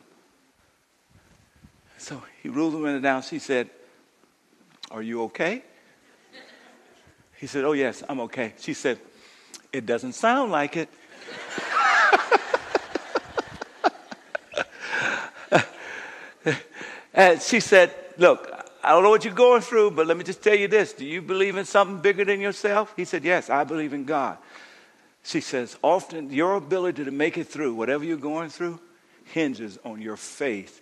[2.02, 3.22] So he rolled the window down.
[3.22, 3.70] She said,
[4.90, 5.62] Are you okay?
[7.38, 8.54] He said, Oh, yes, I'm okay.
[8.58, 8.98] She said,
[9.72, 10.90] It doesn't sound like it.
[17.14, 18.52] and she said, Look,
[18.84, 20.94] I don't know what you're going through, but let me just tell you this.
[20.94, 22.96] Do you believe in something bigger than yourself?
[22.98, 24.40] He said, Yes, I believe in God.
[25.22, 28.80] She says, Often your ability to make it through whatever you're going through
[29.24, 30.81] hinges on your faith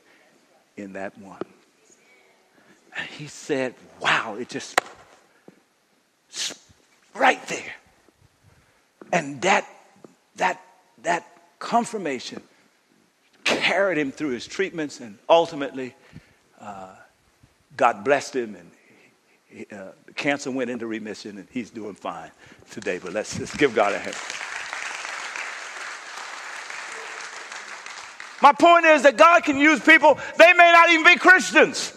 [0.82, 1.42] in that one.
[2.98, 4.80] And he said, Wow, it just
[7.13, 7.74] right there.
[9.12, 9.68] And that
[10.36, 10.62] that
[11.04, 11.26] that
[11.60, 12.42] confirmation
[13.44, 15.96] carried him through his treatments and ultimately
[16.60, 16.96] uh,
[17.76, 18.72] God blessed him and
[19.48, 22.32] he, uh, cancer went into remission and he's doing fine
[22.70, 23.00] today.
[23.02, 24.15] But let's, let's give God a hand.
[28.41, 31.93] My point is that God can use people, they may not even be Christians.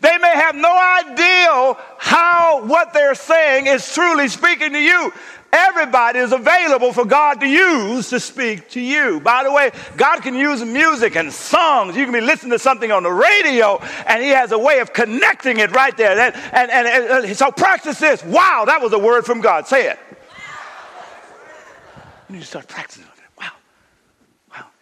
[0.00, 5.12] They may have no idea how what they're saying is truly speaking to you.
[5.52, 9.20] Everybody is available for God to use to speak to you.
[9.20, 11.96] By the way, God can use music and songs.
[11.96, 14.92] You can be listening to something on the radio, and He has a way of
[14.92, 16.18] connecting it right there.
[16.18, 18.22] And, and, and, and so practice this.
[18.22, 19.66] Wow, that was a word from God.
[19.66, 19.98] Say it.
[22.28, 23.06] You need to start practicing.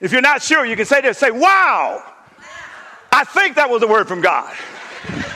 [0.05, 1.17] If you're not sure, you can say this.
[1.17, 2.03] Say, wow.
[3.11, 4.55] I think that was a word from God.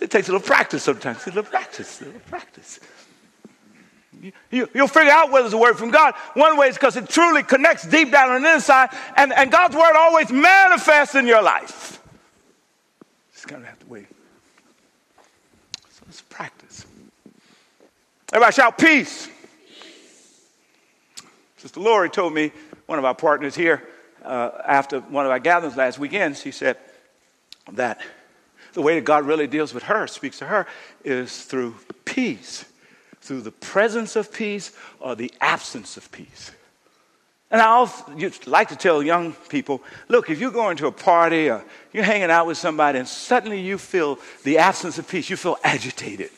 [0.00, 1.26] It takes a little practice sometimes.
[1.26, 2.78] A little practice, a little practice.
[4.22, 6.14] You, you'll figure out whether it's a word from God.
[6.34, 9.74] One way is because it truly connects deep down on the inside, and, and God's
[9.74, 12.00] word always manifests in your life.
[13.32, 14.06] Just kind of have to wait.
[15.90, 16.86] So let's practice.
[18.32, 19.28] Everybody shout peace.
[21.58, 22.52] Sister Lori told me,
[22.86, 23.82] one of our partners here,
[24.24, 26.76] uh, after one of our gatherings last weekend, she said
[27.72, 28.00] that
[28.74, 30.66] the way that God really deals with her, speaks to her,
[31.04, 32.64] is through peace,
[33.20, 36.52] through the presence of peace or the absence of peace.
[37.50, 37.90] And I
[38.46, 42.30] like to tell young people look, if you're going to a party or you're hanging
[42.30, 46.30] out with somebody and suddenly you feel the absence of peace, you feel agitated.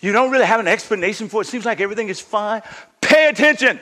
[0.00, 1.46] You don't really have an explanation for it.
[1.46, 2.60] It seems like everything is fine.
[3.00, 3.78] Pay attention.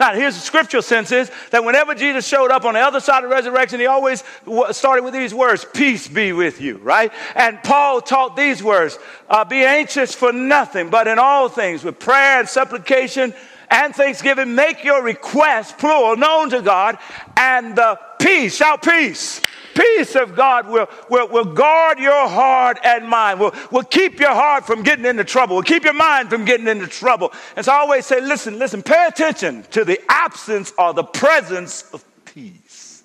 [0.00, 3.22] Now, here's the scriptural sense is that whenever Jesus showed up on the other side
[3.22, 4.24] of the resurrection, he always
[4.70, 7.12] started with these words, peace be with you, right?
[7.34, 11.98] And Paul taught these words, uh, be anxious for nothing, but in all things with
[11.98, 13.34] prayer and supplication
[13.68, 16.96] and thanksgiving, make your requests, plural, known to God,
[17.36, 19.42] and the peace, shout peace,
[19.80, 24.34] peace of God will, will, will guard your heart and mind, will, will keep your
[24.34, 27.32] heart from getting into trouble, will keep your mind from getting into trouble.
[27.56, 31.90] And so I always say, listen, listen, pay attention to the absence or the presence
[31.92, 33.02] of peace.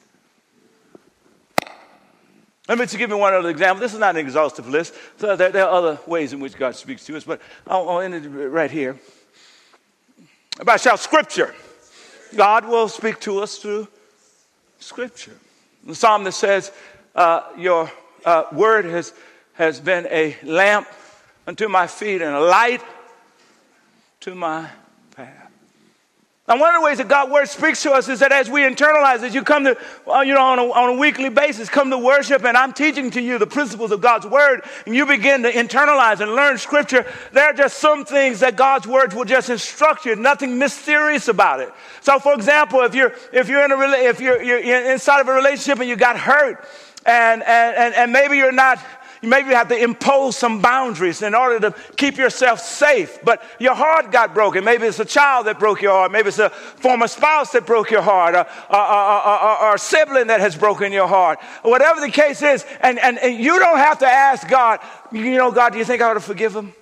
[2.68, 3.80] Let me just give you one other example.
[3.80, 4.96] This is not an exhaustive list.
[5.18, 8.00] So there, there are other ways in which God speaks to us, but I'll, I'll
[8.02, 9.00] end it right here.
[10.60, 11.54] About shout scripture.
[12.36, 13.88] God will speak to us through
[14.80, 15.38] scripture.
[15.86, 16.72] The psalm that says,
[17.14, 17.92] uh, Your
[18.26, 19.14] uh, word has,
[19.54, 20.88] has been a lamp
[21.46, 22.82] unto my feet and a light
[24.22, 24.70] to my.
[26.48, 28.62] Now, one of the ways that God's word speaks to us is that as we
[28.62, 29.76] internalize, as you come to,
[30.08, 33.10] uh, you know, on a, on a weekly basis, come to worship, and I'm teaching
[33.12, 37.04] to you the principles of God's word, and you begin to internalize and learn scripture,
[37.32, 41.62] there are just some things that God's word will just instruct you, nothing mysterious about
[41.62, 41.74] it.
[42.02, 43.78] So, for example, if you're, if you're in a,
[44.08, 46.64] if you're, you're inside of a relationship and you got hurt,
[47.08, 48.78] and, and, and maybe you're not,
[49.26, 53.18] you maybe have to impose some boundaries in order to keep yourself safe.
[53.24, 54.64] But your heart got broken.
[54.64, 56.12] Maybe it's a child that broke your heart.
[56.12, 60.28] Maybe it's a former spouse that broke your heart, or, or, or, or a sibling
[60.28, 61.40] that has broken your heart.
[61.64, 64.80] Whatever the case is, and, and, and you don't have to ask God,
[65.12, 66.74] you know, God, do you think I ought to forgive him?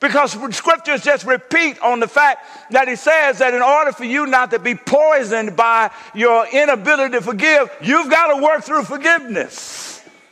[0.00, 4.26] Because scriptures just repeat on the fact that he says that in order for you
[4.26, 9.89] not to be poisoned by your inability to forgive, you've got to work through forgiveness.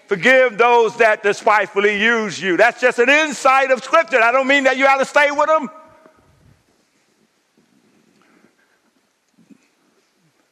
[0.09, 2.57] Forgive those that despitefully use you.
[2.57, 4.23] That's just an insight of Scripture.
[4.23, 5.69] I don't mean that you have to stay with them.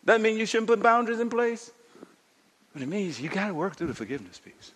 [0.04, 1.72] Doesn't mean you shouldn't put boundaries in place.
[2.74, 4.72] But it means you got to work through the forgiveness piece.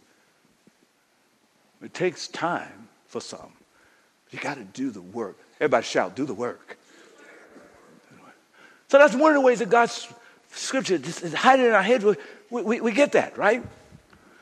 [1.82, 3.52] It takes time for some.
[4.30, 5.36] You got to do the work.
[5.56, 6.78] Everybody shout, do the work.
[8.88, 10.08] So that's one of the ways that God's
[10.52, 12.02] scripture is hiding in our heads.
[12.02, 12.16] We,
[12.62, 13.62] we, we get that, right?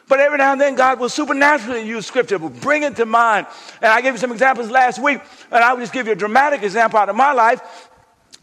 [0.09, 3.47] But every now and then, God will supernaturally use scripture, will bring it to mind.
[3.83, 6.63] And I gave you some examples last week, and I'll just give you a dramatic
[6.63, 7.91] example out of my life.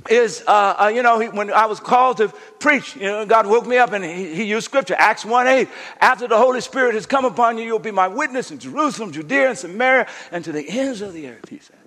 [0.08, 2.28] Is, uh, uh, you know, he, when I was called to
[2.60, 4.93] preach, you know, God woke me up and he, he used scripture.
[4.95, 5.67] Acts 1 8.
[5.99, 9.49] After the Holy Spirit has come upon you, you'll be my witness in Jerusalem, Judea,
[9.49, 11.78] and Samaria, and to the ends of the earth, he said.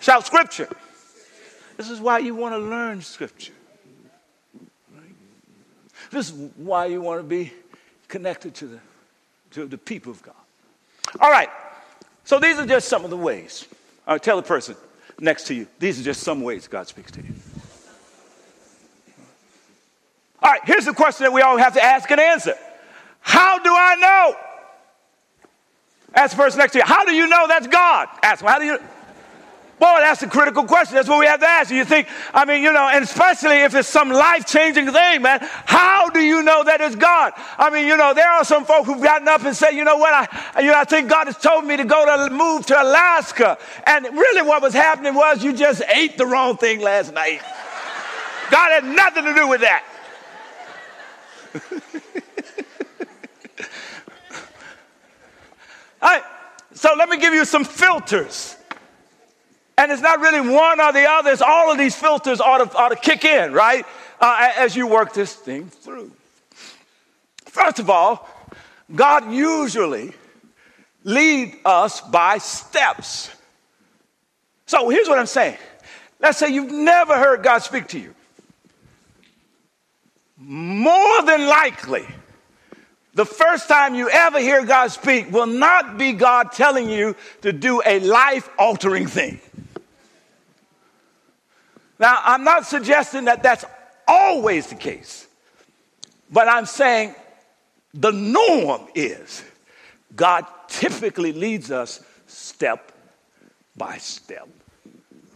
[0.00, 0.68] Shout scripture.
[1.78, 3.54] This is why you want to learn scripture.
[6.10, 7.52] This is why you want to be
[8.10, 8.78] connected to the,
[9.52, 10.34] to the people of God.
[11.18, 11.48] All right.
[12.24, 13.66] So these are just some of the ways.
[14.06, 14.76] I'll tell the person
[15.18, 17.32] next to you, these are just some ways God speaks to you.
[20.42, 22.54] All right, here's the question that we all have to ask and answer
[23.20, 24.36] How do I know?
[26.14, 28.08] Ask the person next to you, How do you know that's God?
[28.22, 28.78] Ask them, How do you
[29.80, 30.96] Boy, that's a critical question.
[30.96, 31.70] That's what we have to ask.
[31.70, 35.38] You think, I mean, you know, and especially if it's some life changing thing, man,
[35.40, 37.32] how do you know that it's God?
[37.56, 39.96] I mean, you know, there are some folk who've gotten up and said, you know
[39.96, 42.78] what, I, you know, I think God has told me to go to move to
[42.80, 43.56] Alaska.
[43.86, 47.40] And really what was happening was you just ate the wrong thing last night.
[48.50, 49.82] God had nothing to do with that.
[56.02, 56.22] All right,
[56.74, 58.58] so let me give you some filters
[59.80, 62.76] and it's not really one or the other, it's all of these filters ought to,
[62.76, 63.86] ought to kick in, right?
[64.20, 66.12] Uh, as you work this thing through.
[67.46, 68.28] First of all,
[68.94, 70.12] God usually
[71.02, 73.30] lead us by steps.
[74.66, 75.56] So here's what I'm saying.
[76.20, 78.14] Let's say you've never heard God speak to you.
[80.36, 82.06] More than likely,
[83.14, 87.52] the first time you ever hear God speak will not be God telling you to
[87.54, 89.40] do a life altering thing.
[92.00, 93.66] Now, I'm not suggesting that that's
[94.08, 95.28] always the case,
[96.32, 97.14] but I'm saying
[97.92, 99.44] the norm is
[100.16, 102.90] God typically leads us step
[103.76, 104.48] by step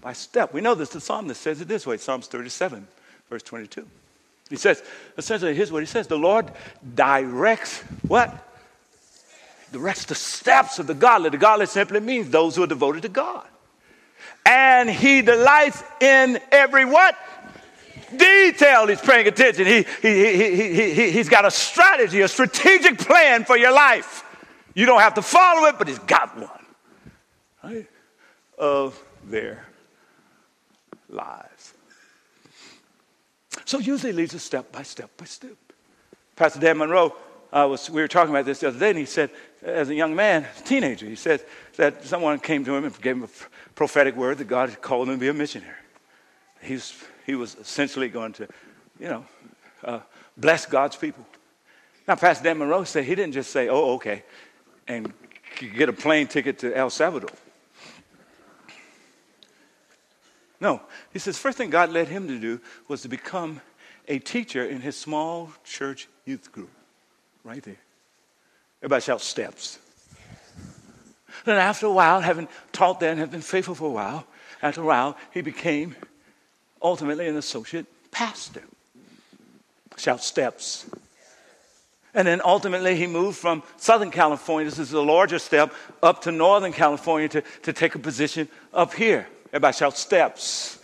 [0.01, 0.55] by step.
[0.55, 0.89] We know this.
[0.89, 2.89] The psalmist says it this way Psalms 37,
[3.29, 3.87] verse 22.
[4.49, 4.83] He says,
[5.17, 6.51] essentially, here's what he says The Lord
[6.95, 8.33] directs what?
[9.71, 11.29] Directs the steps of the godly.
[11.29, 13.47] The godly simply means those who are devoted to God
[14.45, 17.17] and he delights in every what?
[18.17, 18.87] Detail.
[18.87, 19.67] He's paying attention.
[19.67, 24.23] He, he, he, he, he, he's got a strategy, a strategic plan for your life.
[24.75, 26.51] You don't have to follow it, but he's got one.
[27.63, 27.87] Right?
[28.59, 29.67] Of their
[31.09, 31.75] lives.
[33.65, 35.57] So usually leads us step by step by step.
[36.37, 37.15] Pastor Dan Monroe,
[37.53, 39.31] uh, was, we were talking about this the other day, and he said,
[39.63, 41.43] as a young man, teenager, he said
[41.77, 43.29] that someone came to him and gave him a
[43.75, 45.75] prophetic word that God called him to be a missionary.
[46.61, 46.95] He's,
[47.27, 48.49] he was essentially going to,
[48.99, 49.25] you know,
[49.83, 50.01] uh,
[50.37, 51.27] bless God's people.
[52.07, 54.23] Now, Pastor Dan Monroe said he didn't just say, oh, okay,
[54.87, 55.13] and
[55.77, 57.31] get a plane ticket to El Salvador.
[60.61, 60.81] No,
[61.13, 63.61] he says, first thing God led him to do was to become
[64.09, 66.71] a teacher in his small church youth group.
[67.43, 67.77] Right there.
[68.81, 69.79] Everybody shout steps.
[71.45, 74.27] Then after a while, having taught there and have been faithful for a while,
[74.63, 75.95] after a while, he became
[76.83, 78.63] ultimately an associate pastor.
[79.97, 80.87] Shout steps.
[82.15, 86.33] And then ultimately, he moved from Southern California, this is a larger step, up to
[86.33, 89.27] Northern California to, to take a position up here.
[89.49, 90.79] Everybody shout steps.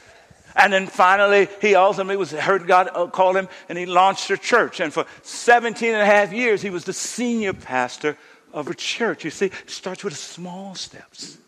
[0.57, 4.37] And then finally, he ultimately was heard God uh, call him, and he launched a
[4.37, 4.81] church.
[4.81, 8.17] And for 17 and a half years, he was the senior pastor
[8.53, 9.25] of a church.
[9.25, 11.39] You see, it starts with small steps.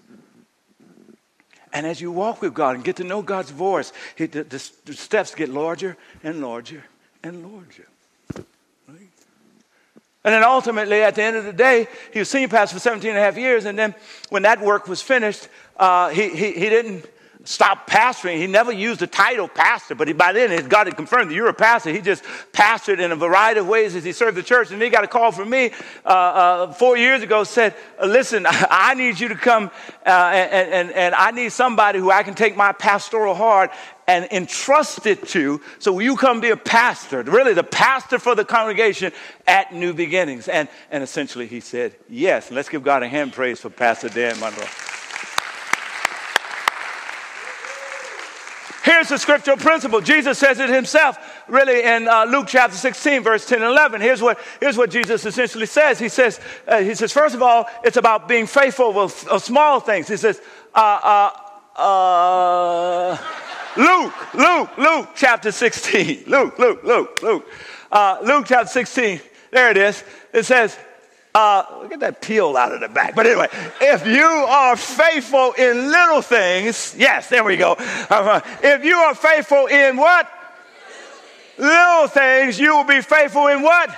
[1.72, 4.94] And as you walk with God and get to know God's voice, the, the, the
[4.94, 6.84] steps get larger and larger
[7.22, 7.88] and larger.
[8.36, 9.08] Right?
[10.24, 13.10] And then ultimately, at the end of the day, he was senior pastor for 17
[13.10, 13.64] and a half years.
[13.64, 13.94] And then
[14.28, 17.06] when that work was finished, uh, he, he, he didn't
[17.44, 18.36] stopped pastoring.
[18.36, 21.48] He never used the title pastor, but he, by then God had confirmed that you're
[21.48, 21.90] a pastor.
[21.90, 24.70] He just pastored in a variety of ways as he served the church.
[24.70, 25.72] And he got a call from me
[26.04, 27.74] uh, uh, four years ago, said,
[28.04, 29.70] listen, I need you to come
[30.06, 33.70] uh, and, and, and I need somebody who I can take my pastoral heart
[34.06, 38.34] and entrust it to so will you come be a pastor, really the pastor for
[38.34, 39.12] the congregation
[39.46, 40.48] at New Beginnings.
[40.48, 42.50] And, and essentially he said, yes.
[42.50, 44.66] Let's give God a hand praise for Pastor Dan Monroe.
[48.82, 50.00] Here's the scriptural principle.
[50.00, 51.16] Jesus says it himself,
[51.46, 54.00] really, in uh, Luke chapter 16, verse 10 and 11.
[54.00, 56.00] Here's what, here's what Jesus essentially says.
[56.00, 59.78] He says, uh, he says, first of all, it's about being faithful with uh, small
[59.78, 60.08] things.
[60.08, 60.40] He says,
[60.74, 61.30] uh,
[61.76, 63.18] uh, uh,
[63.76, 66.24] Luke, Luke, Luke chapter 16.
[66.26, 67.46] Luke, Luke, Luke, Luke.
[68.24, 69.20] Luke chapter 16.
[69.52, 70.02] There it is.
[70.32, 70.76] It says,
[71.34, 73.14] uh, get that peel out of the back.
[73.14, 73.48] But anyway,
[73.80, 77.74] if you are faithful in little things, yes, there we go.
[77.78, 80.30] Uh, if you are faithful in what?
[81.58, 83.94] Little things, you will be faithful in what?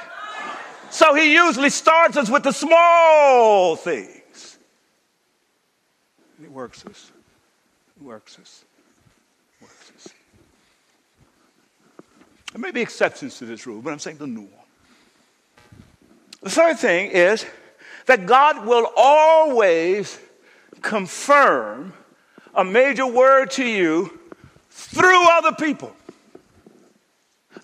[0.91, 4.59] So he usually starts us with the small things.
[6.43, 7.11] It works us.
[7.97, 8.65] It works us.
[9.61, 10.09] Works us.
[12.53, 14.49] There may be exceptions to this rule, but I'm saying the norm.
[16.45, 17.47] The third thing is
[18.05, 20.19] that God will always
[20.83, 21.95] confirm
[22.55, 24.21] a major word to you
[24.69, 25.97] through other people.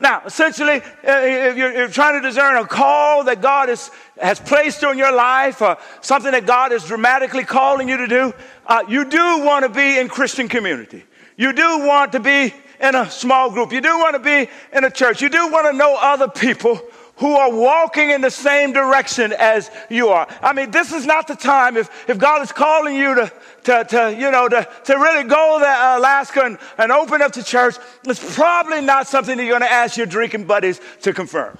[0.00, 4.82] Now, essentially, uh, if you're, trying to discern a call that God is, has placed
[4.82, 8.32] on your life or something that God is dramatically calling you to do,
[8.64, 11.04] uh, you do want to be in Christian community.
[11.36, 13.72] You do want to be in a small group.
[13.72, 15.20] You do want to be in a church.
[15.20, 16.80] You do want to know other people
[17.20, 20.26] who are walking in the same direction as you are.
[20.40, 23.30] I mean, this is not the time if, if God is calling you to,
[23.64, 27.32] to, to you know, to, to really go to uh, Alaska and, and open up
[27.32, 27.74] the church.
[28.04, 31.58] It's probably not something that you're going to ask your drinking buddies to confirm.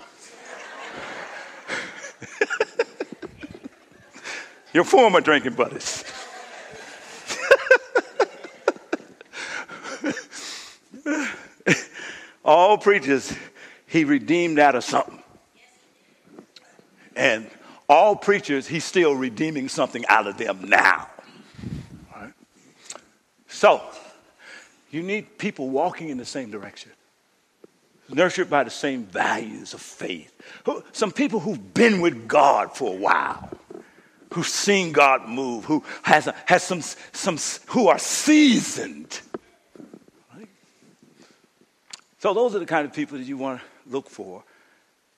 [4.73, 6.05] your former drinking buddies.
[12.47, 13.31] All preachers,
[13.87, 15.20] he redeemed out of something.
[17.21, 17.51] And
[17.87, 21.07] all preachers, he's still redeeming something out of them now.
[22.17, 22.33] Right?
[23.47, 23.83] So,
[24.91, 26.93] you need people walking in the same direction,
[28.09, 30.35] nurtured by the same values of faith.
[30.93, 33.51] Some people who've been with God for a while,
[34.33, 39.21] who've seen God move, who has, a, has some, some, who are seasoned.
[40.35, 40.49] Right?
[42.19, 44.43] So those are the kind of people that you want to look for,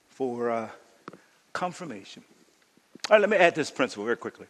[0.09, 0.69] for uh,
[1.53, 2.23] confirmation.
[3.11, 4.47] All right, let me add this principle very quickly.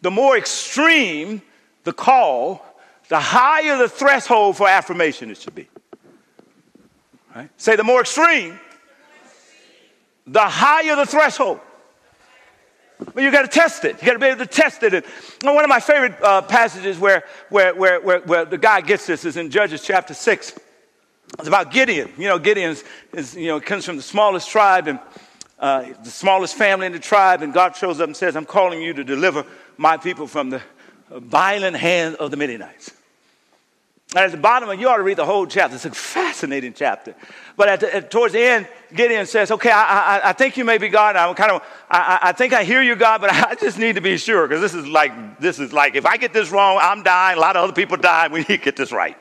[0.00, 1.42] The more extreme
[1.84, 2.64] the call,
[3.08, 5.68] the higher the threshold for affirmation it should be.
[7.34, 7.50] Right?
[7.56, 8.58] Say the more extreme,
[10.26, 11.60] the higher the threshold.
[13.14, 14.00] But you got to test it.
[14.00, 14.94] You got to be able to test it.
[14.94, 15.04] And
[15.42, 19.24] one of my favorite uh, passages where, where, where, where, where the guy gets this
[19.24, 20.58] is in Judges chapter 6.
[21.38, 22.12] It's about Gideon.
[22.18, 22.76] You know, Gideon
[23.12, 24.98] is, you know, comes from the smallest tribe and
[25.58, 28.82] uh, the smallest family in the tribe, and God shows up and says, I'm calling
[28.82, 29.46] you to deliver
[29.76, 30.60] my people from the
[31.10, 32.90] violent hand of the Midianites.
[34.14, 35.74] And at the bottom, of you ought to read the whole chapter.
[35.74, 37.14] It's a fascinating chapter.
[37.56, 40.66] But at the, at, towards the end, Gideon says, "Okay, I, I, I, think you
[40.66, 41.16] may be God.
[41.16, 44.02] I'm kind of, I, I think I hear you, God, but I just need to
[44.02, 47.02] be sure because this is like, this is like, if I get this wrong, I'm
[47.02, 47.38] dying.
[47.38, 48.28] A lot of other people die.
[48.28, 49.16] We need to get this right."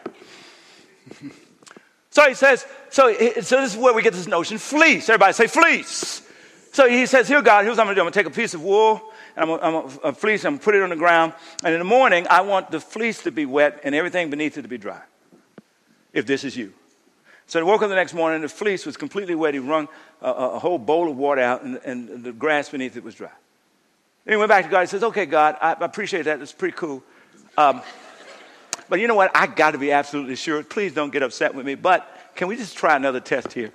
[2.11, 5.09] So he says, so, so this is where we get this notion fleece.
[5.09, 6.21] Everybody say fleece.
[6.73, 8.01] So he says, Here, God, here's what I'm going to do.
[8.01, 9.01] I'm going to take a piece of wool
[9.35, 11.33] and I'm going to a fleece, to put it on the ground.
[11.63, 14.63] And in the morning, I want the fleece to be wet and everything beneath it
[14.63, 15.01] to be dry.
[16.13, 16.73] If this is you.
[17.47, 19.53] So he woke up the next morning, the fleece was completely wet.
[19.53, 19.87] He wrung
[20.21, 23.31] a, a whole bowl of water out, and, and, the grass beneath it was dry.
[24.23, 24.81] Then he went back to God.
[24.81, 26.41] He says, Okay, God, I, I appreciate that.
[26.41, 27.03] It's pretty cool.
[27.57, 27.81] Um,
[28.91, 29.31] but you know what?
[29.33, 30.61] I got to be absolutely sure.
[30.63, 31.75] Please don't get upset with me.
[31.75, 33.71] But can we just try another test here?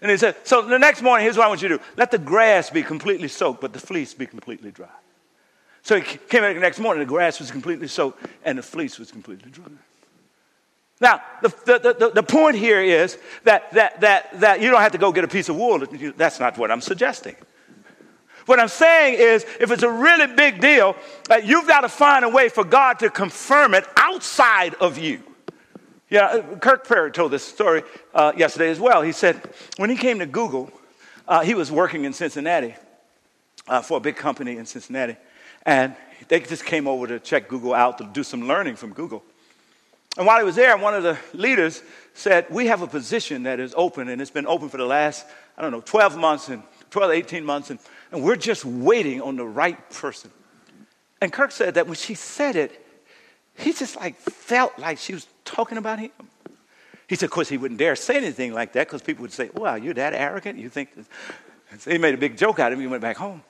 [0.00, 2.10] And he said, So the next morning, here's what I want you to do let
[2.10, 4.88] the grass be completely soaked, but the fleece be completely dry.
[5.82, 8.98] So he came back the next morning, the grass was completely soaked, and the fleece
[8.98, 9.66] was completely dry.
[11.02, 14.92] Now, the, the, the, the, point here is that, that, that, that you don't have
[14.92, 15.84] to go get a piece of wool.
[16.16, 17.36] That's not what I'm suggesting.
[18.50, 20.96] What I'm saying is, if it's a really big deal,
[21.30, 25.22] uh, you've got to find a way for God to confirm it outside of you.
[26.08, 29.02] Yeah, uh, Kirk Perry told this story uh, yesterday as well.
[29.02, 29.40] He said
[29.76, 30.68] when he came to Google,
[31.28, 32.74] uh, he was working in Cincinnati
[33.68, 35.16] uh, for a big company in Cincinnati,
[35.64, 35.94] and
[36.26, 39.22] they just came over to check Google out to do some learning from Google.
[40.18, 41.84] And while he was there, one of the leaders
[42.14, 45.24] said, We have a position that is open, and it's been open for the last,
[45.56, 47.78] I don't know, 12 months and 12, 18 months, and,
[48.12, 50.30] and we're just waiting on the right person.
[51.20, 52.86] And Kirk said that when she said it,
[53.54, 56.10] he just like felt like she was talking about him.
[57.06, 59.50] He said, of course, he wouldn't dare say anything like that because people would say,
[59.54, 60.58] wow, you're that arrogant?
[60.58, 60.90] You think
[61.78, 62.82] So he made a big joke out of him.
[62.82, 63.42] He went back home.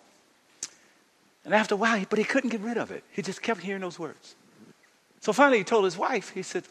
[1.44, 3.02] And after a while, but he couldn't get rid of it.
[3.12, 4.34] He just kept hearing those words.
[5.20, 6.64] So finally, he told his wife, he said,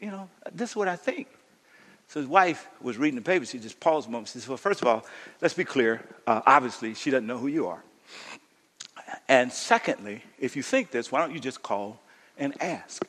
[0.00, 1.28] you know, this is what I think.
[2.08, 3.44] So his wife was reading the paper.
[3.44, 4.28] She just paused a moment.
[4.28, 5.04] She says, Well, first of all,
[5.40, 6.02] let's be clear.
[6.26, 7.82] Uh, obviously, she doesn't know who you are.
[9.28, 12.00] And secondly, if you think this, why don't you just call
[12.38, 13.04] and ask?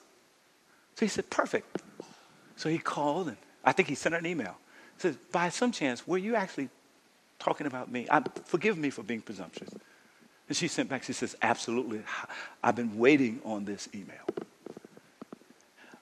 [0.96, 1.82] So he said, Perfect.
[2.56, 4.56] So he called, and I think he sent her an email.
[4.96, 6.70] He said, By some chance, were you actually
[7.38, 8.08] talking about me?
[8.10, 9.70] I, forgive me for being presumptuous.
[10.48, 12.02] And she sent back, she says, Absolutely.
[12.64, 14.26] I've been waiting on this email.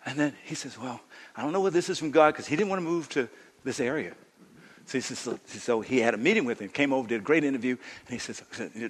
[0.06, 1.00] And then he says, Well,
[1.36, 3.30] I don't know whether this is from God because he didn't want to move to
[3.64, 4.14] this area.
[4.86, 7.46] So he, says, so, he had a meeting with him, came over, did a great
[7.46, 8.44] interview, and he says,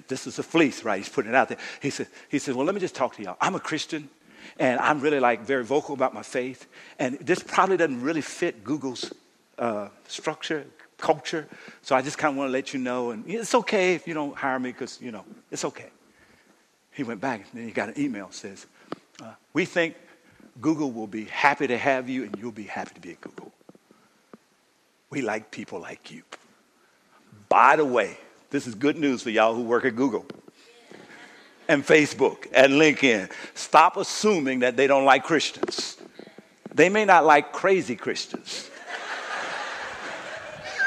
[0.08, 0.98] This is a fleece, right?
[0.98, 1.58] He's putting it out there.
[1.80, 3.36] He said, he said, Well, let me just talk to y'all.
[3.40, 4.08] I'm a Christian,
[4.58, 6.66] and I'm really like very vocal about my faith.
[6.98, 9.12] And this probably doesn't really fit Google's
[9.58, 10.66] uh, structure,
[10.98, 11.46] culture.
[11.82, 13.10] So I just kind of want to let you know.
[13.10, 15.90] And it's okay if you don't hire me because, you know, it's okay.
[16.90, 18.66] He went back, and then he got an email says,
[19.22, 19.96] uh, We think
[20.60, 23.52] Google will be happy to have you, and you'll be happy to be at Google.
[25.10, 26.22] We like people like you.
[27.48, 28.18] By the way,
[28.50, 30.26] this is good news for y'all who work at Google
[31.68, 33.30] and Facebook and LinkedIn.
[33.54, 35.96] Stop assuming that they don't like Christians.
[36.72, 38.70] They may not like crazy Christians.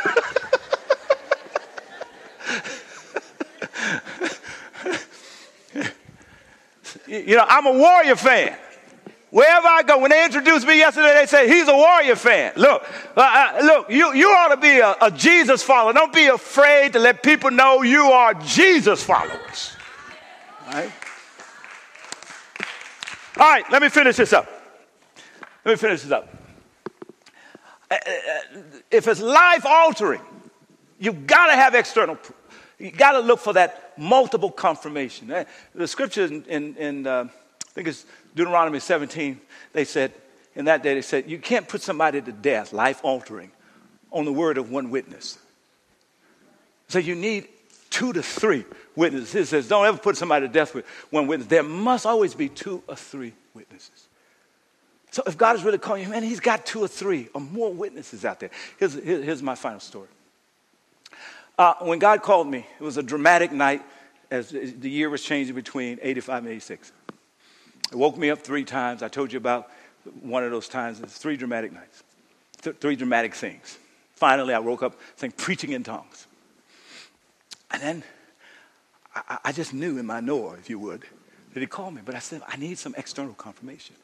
[7.07, 8.55] you know, I'm a Warrior fan.
[9.29, 12.53] Wherever I go, when they introduced me yesterday, they say he's a Warrior fan.
[12.55, 12.83] Look,
[13.15, 15.91] uh, uh, look, you, you ought to be a, a Jesus follower.
[15.91, 19.75] Don't be afraid to let people know you are Jesus followers.
[20.67, 20.91] All right?
[23.37, 24.49] All right, let me finish this up.
[25.65, 26.33] Let me finish this up.
[27.91, 28.59] Uh, uh,
[28.89, 30.21] if it's life altering,
[30.99, 32.37] you've got to have external proof.
[32.79, 35.45] You got to look for that multiple confirmation.
[35.75, 38.05] The scripture in, in, in uh, I think it's
[38.37, 39.39] Deuteronomy 17,
[39.73, 40.13] they said,
[40.55, 43.51] in that day, they said, you can't put somebody to death, life altering,
[44.11, 45.37] on the word of one witness.
[46.87, 47.47] So you need
[47.89, 48.63] two to three
[48.95, 49.35] witnesses.
[49.35, 51.47] It says, don't ever put somebody to death with one witness.
[51.47, 54.07] There must always be two or three witnesses.
[55.11, 57.73] So if God is really calling you, man, he's got two or three or more
[57.73, 58.51] witnesses out there.
[58.77, 60.07] Here's, here's my final story.
[61.57, 63.81] Uh, when God called me, it was a dramatic night
[64.29, 66.91] as the year was changing between 85 and 86.
[67.91, 69.01] It woke me up three times.
[69.01, 69.71] I told you about
[70.21, 70.99] one of those times.
[70.99, 72.03] It's three dramatic nights,
[72.61, 73.77] Th- three dramatic things.
[74.15, 76.27] Finally, I woke up saying, preaching in tongues.
[77.71, 78.03] And then
[79.15, 81.03] I, I just knew in my knower, if you would,
[81.53, 82.01] that he called me.
[82.03, 83.95] But I said, I need some external confirmation.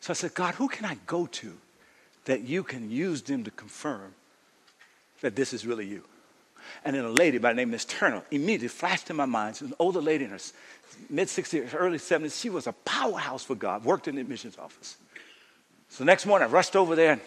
[0.00, 1.52] So I said, God, who can I go to
[2.26, 4.14] that you can use them to confirm
[5.20, 6.04] that this is really you?
[6.84, 9.56] And then a lady by the name of Miss Turner immediately flashed in my mind.
[9.56, 10.38] She's an older lady in her
[11.08, 12.40] mid 60s, early 70s.
[12.40, 14.96] She was a powerhouse for God, worked in the admissions office.
[15.88, 17.20] So the next morning, I rushed over there and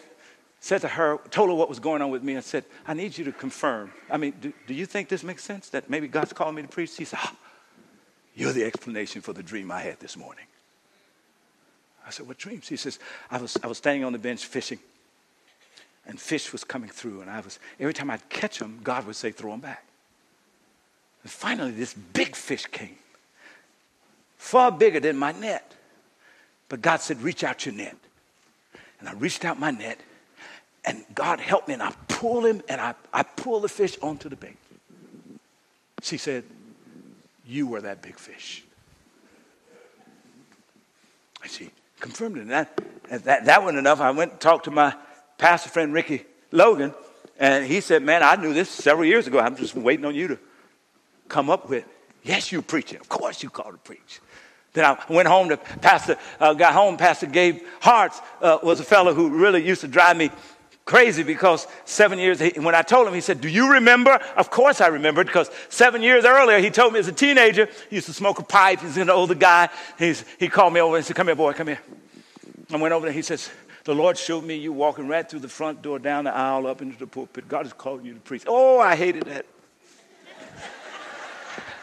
[0.60, 3.18] said to her, told her what was going on with me, and said, I need
[3.18, 3.92] you to confirm.
[4.10, 6.68] I mean, do, do you think this makes sense that maybe God's calling me to
[6.68, 6.92] preach?
[6.92, 7.36] She said, oh,
[8.36, 10.46] You're the explanation for the dream I had this morning.
[12.06, 12.62] I said, What dream?
[12.62, 14.80] She says, I was, I was standing on the bench fishing,
[16.08, 19.16] and fish was coming through, and I was, every time I'd catch them, God would
[19.16, 19.86] say, Throw them back.
[21.24, 22.96] And finally, this big fish came
[24.38, 25.74] far bigger than my net.
[26.70, 27.96] But God said, reach out your net.
[29.00, 30.00] And I reached out my net,
[30.86, 34.28] and God helped me, and I pulled him, and I, I pulled the fish onto
[34.28, 34.58] the bait.
[36.02, 36.44] She said,
[37.46, 38.64] You were that big fish.
[41.44, 42.42] And she confirmed it.
[42.42, 42.80] And that,
[43.10, 44.00] that, that wasn't enough.
[44.00, 44.96] I went and talked to my
[45.38, 46.94] pastor friend, Ricky Logan,
[47.40, 49.40] and he said, Man, I knew this several years ago.
[49.40, 50.40] I'm just waiting on you to
[51.28, 51.86] come up with.
[52.24, 53.02] Yes, you preach it.
[53.02, 54.20] Of course, you called to preach.
[54.74, 56.98] Then I went home to Pastor, uh, got home.
[56.98, 60.30] Pastor Gabe Hartz uh, was a fellow who really used to drive me
[60.86, 64.20] crazy because seven years, he, when I told him, he said, Do you remember?
[64.36, 67.98] Of course I remembered because seven years earlier, he told me as a teenager, he
[67.98, 68.82] used to smoke a pipe.
[68.82, 69.70] He's an older guy.
[69.98, 71.80] He's, he called me over and said, Come here, boy, come here.
[72.72, 73.14] I went over there.
[73.14, 73.50] He says,
[73.88, 76.82] The Lord showed me you walking right through the front door, down the aisle, up
[76.82, 77.48] into the pulpit.
[77.48, 78.44] God is calling you to preach.
[78.46, 79.46] Oh, I hated that.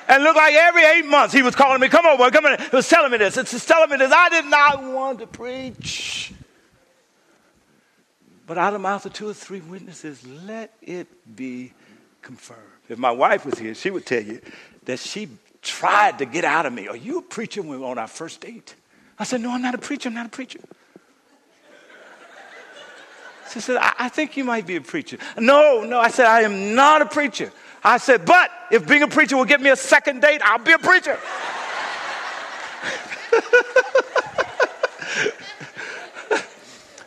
[0.06, 2.58] And looked like every eight months he was calling me, come over, boy, come on.
[2.60, 3.38] He was telling me this.
[3.38, 4.12] It's telling me this.
[4.12, 6.34] I did not want to preach.
[8.46, 11.72] But out of the mouth of two or three witnesses, let it be
[12.20, 12.60] confirmed.
[12.90, 14.42] If my wife was here, she would tell you
[14.84, 15.30] that she
[15.62, 16.86] tried to get out of me.
[16.86, 18.74] Are you a preacher when we were on our first date?
[19.18, 20.10] I said, No, I'm not a preacher.
[20.10, 20.60] I'm not a preacher.
[23.54, 25.16] She said, I, I think you might be a preacher.
[25.38, 26.00] No, no.
[26.00, 27.52] I said, I am not a preacher.
[27.84, 30.72] I said, but if being a preacher will get me a second date, I'll be
[30.72, 31.16] a preacher.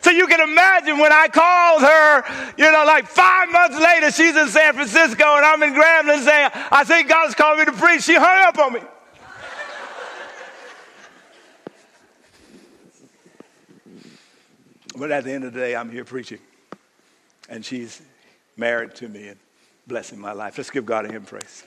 [0.00, 2.24] so you can imagine when I called her,
[2.56, 6.50] you know, like five months later, she's in San Francisco and I'm in Grambling saying,
[6.72, 8.04] I think God's called me to preach.
[8.04, 8.80] She hung up on me.
[14.98, 16.40] But at the end of the day, I'm here preaching.
[17.48, 18.02] And she's
[18.56, 19.38] married to me and
[19.86, 20.58] blessing my life.
[20.58, 21.64] Let's give God a hymn praise.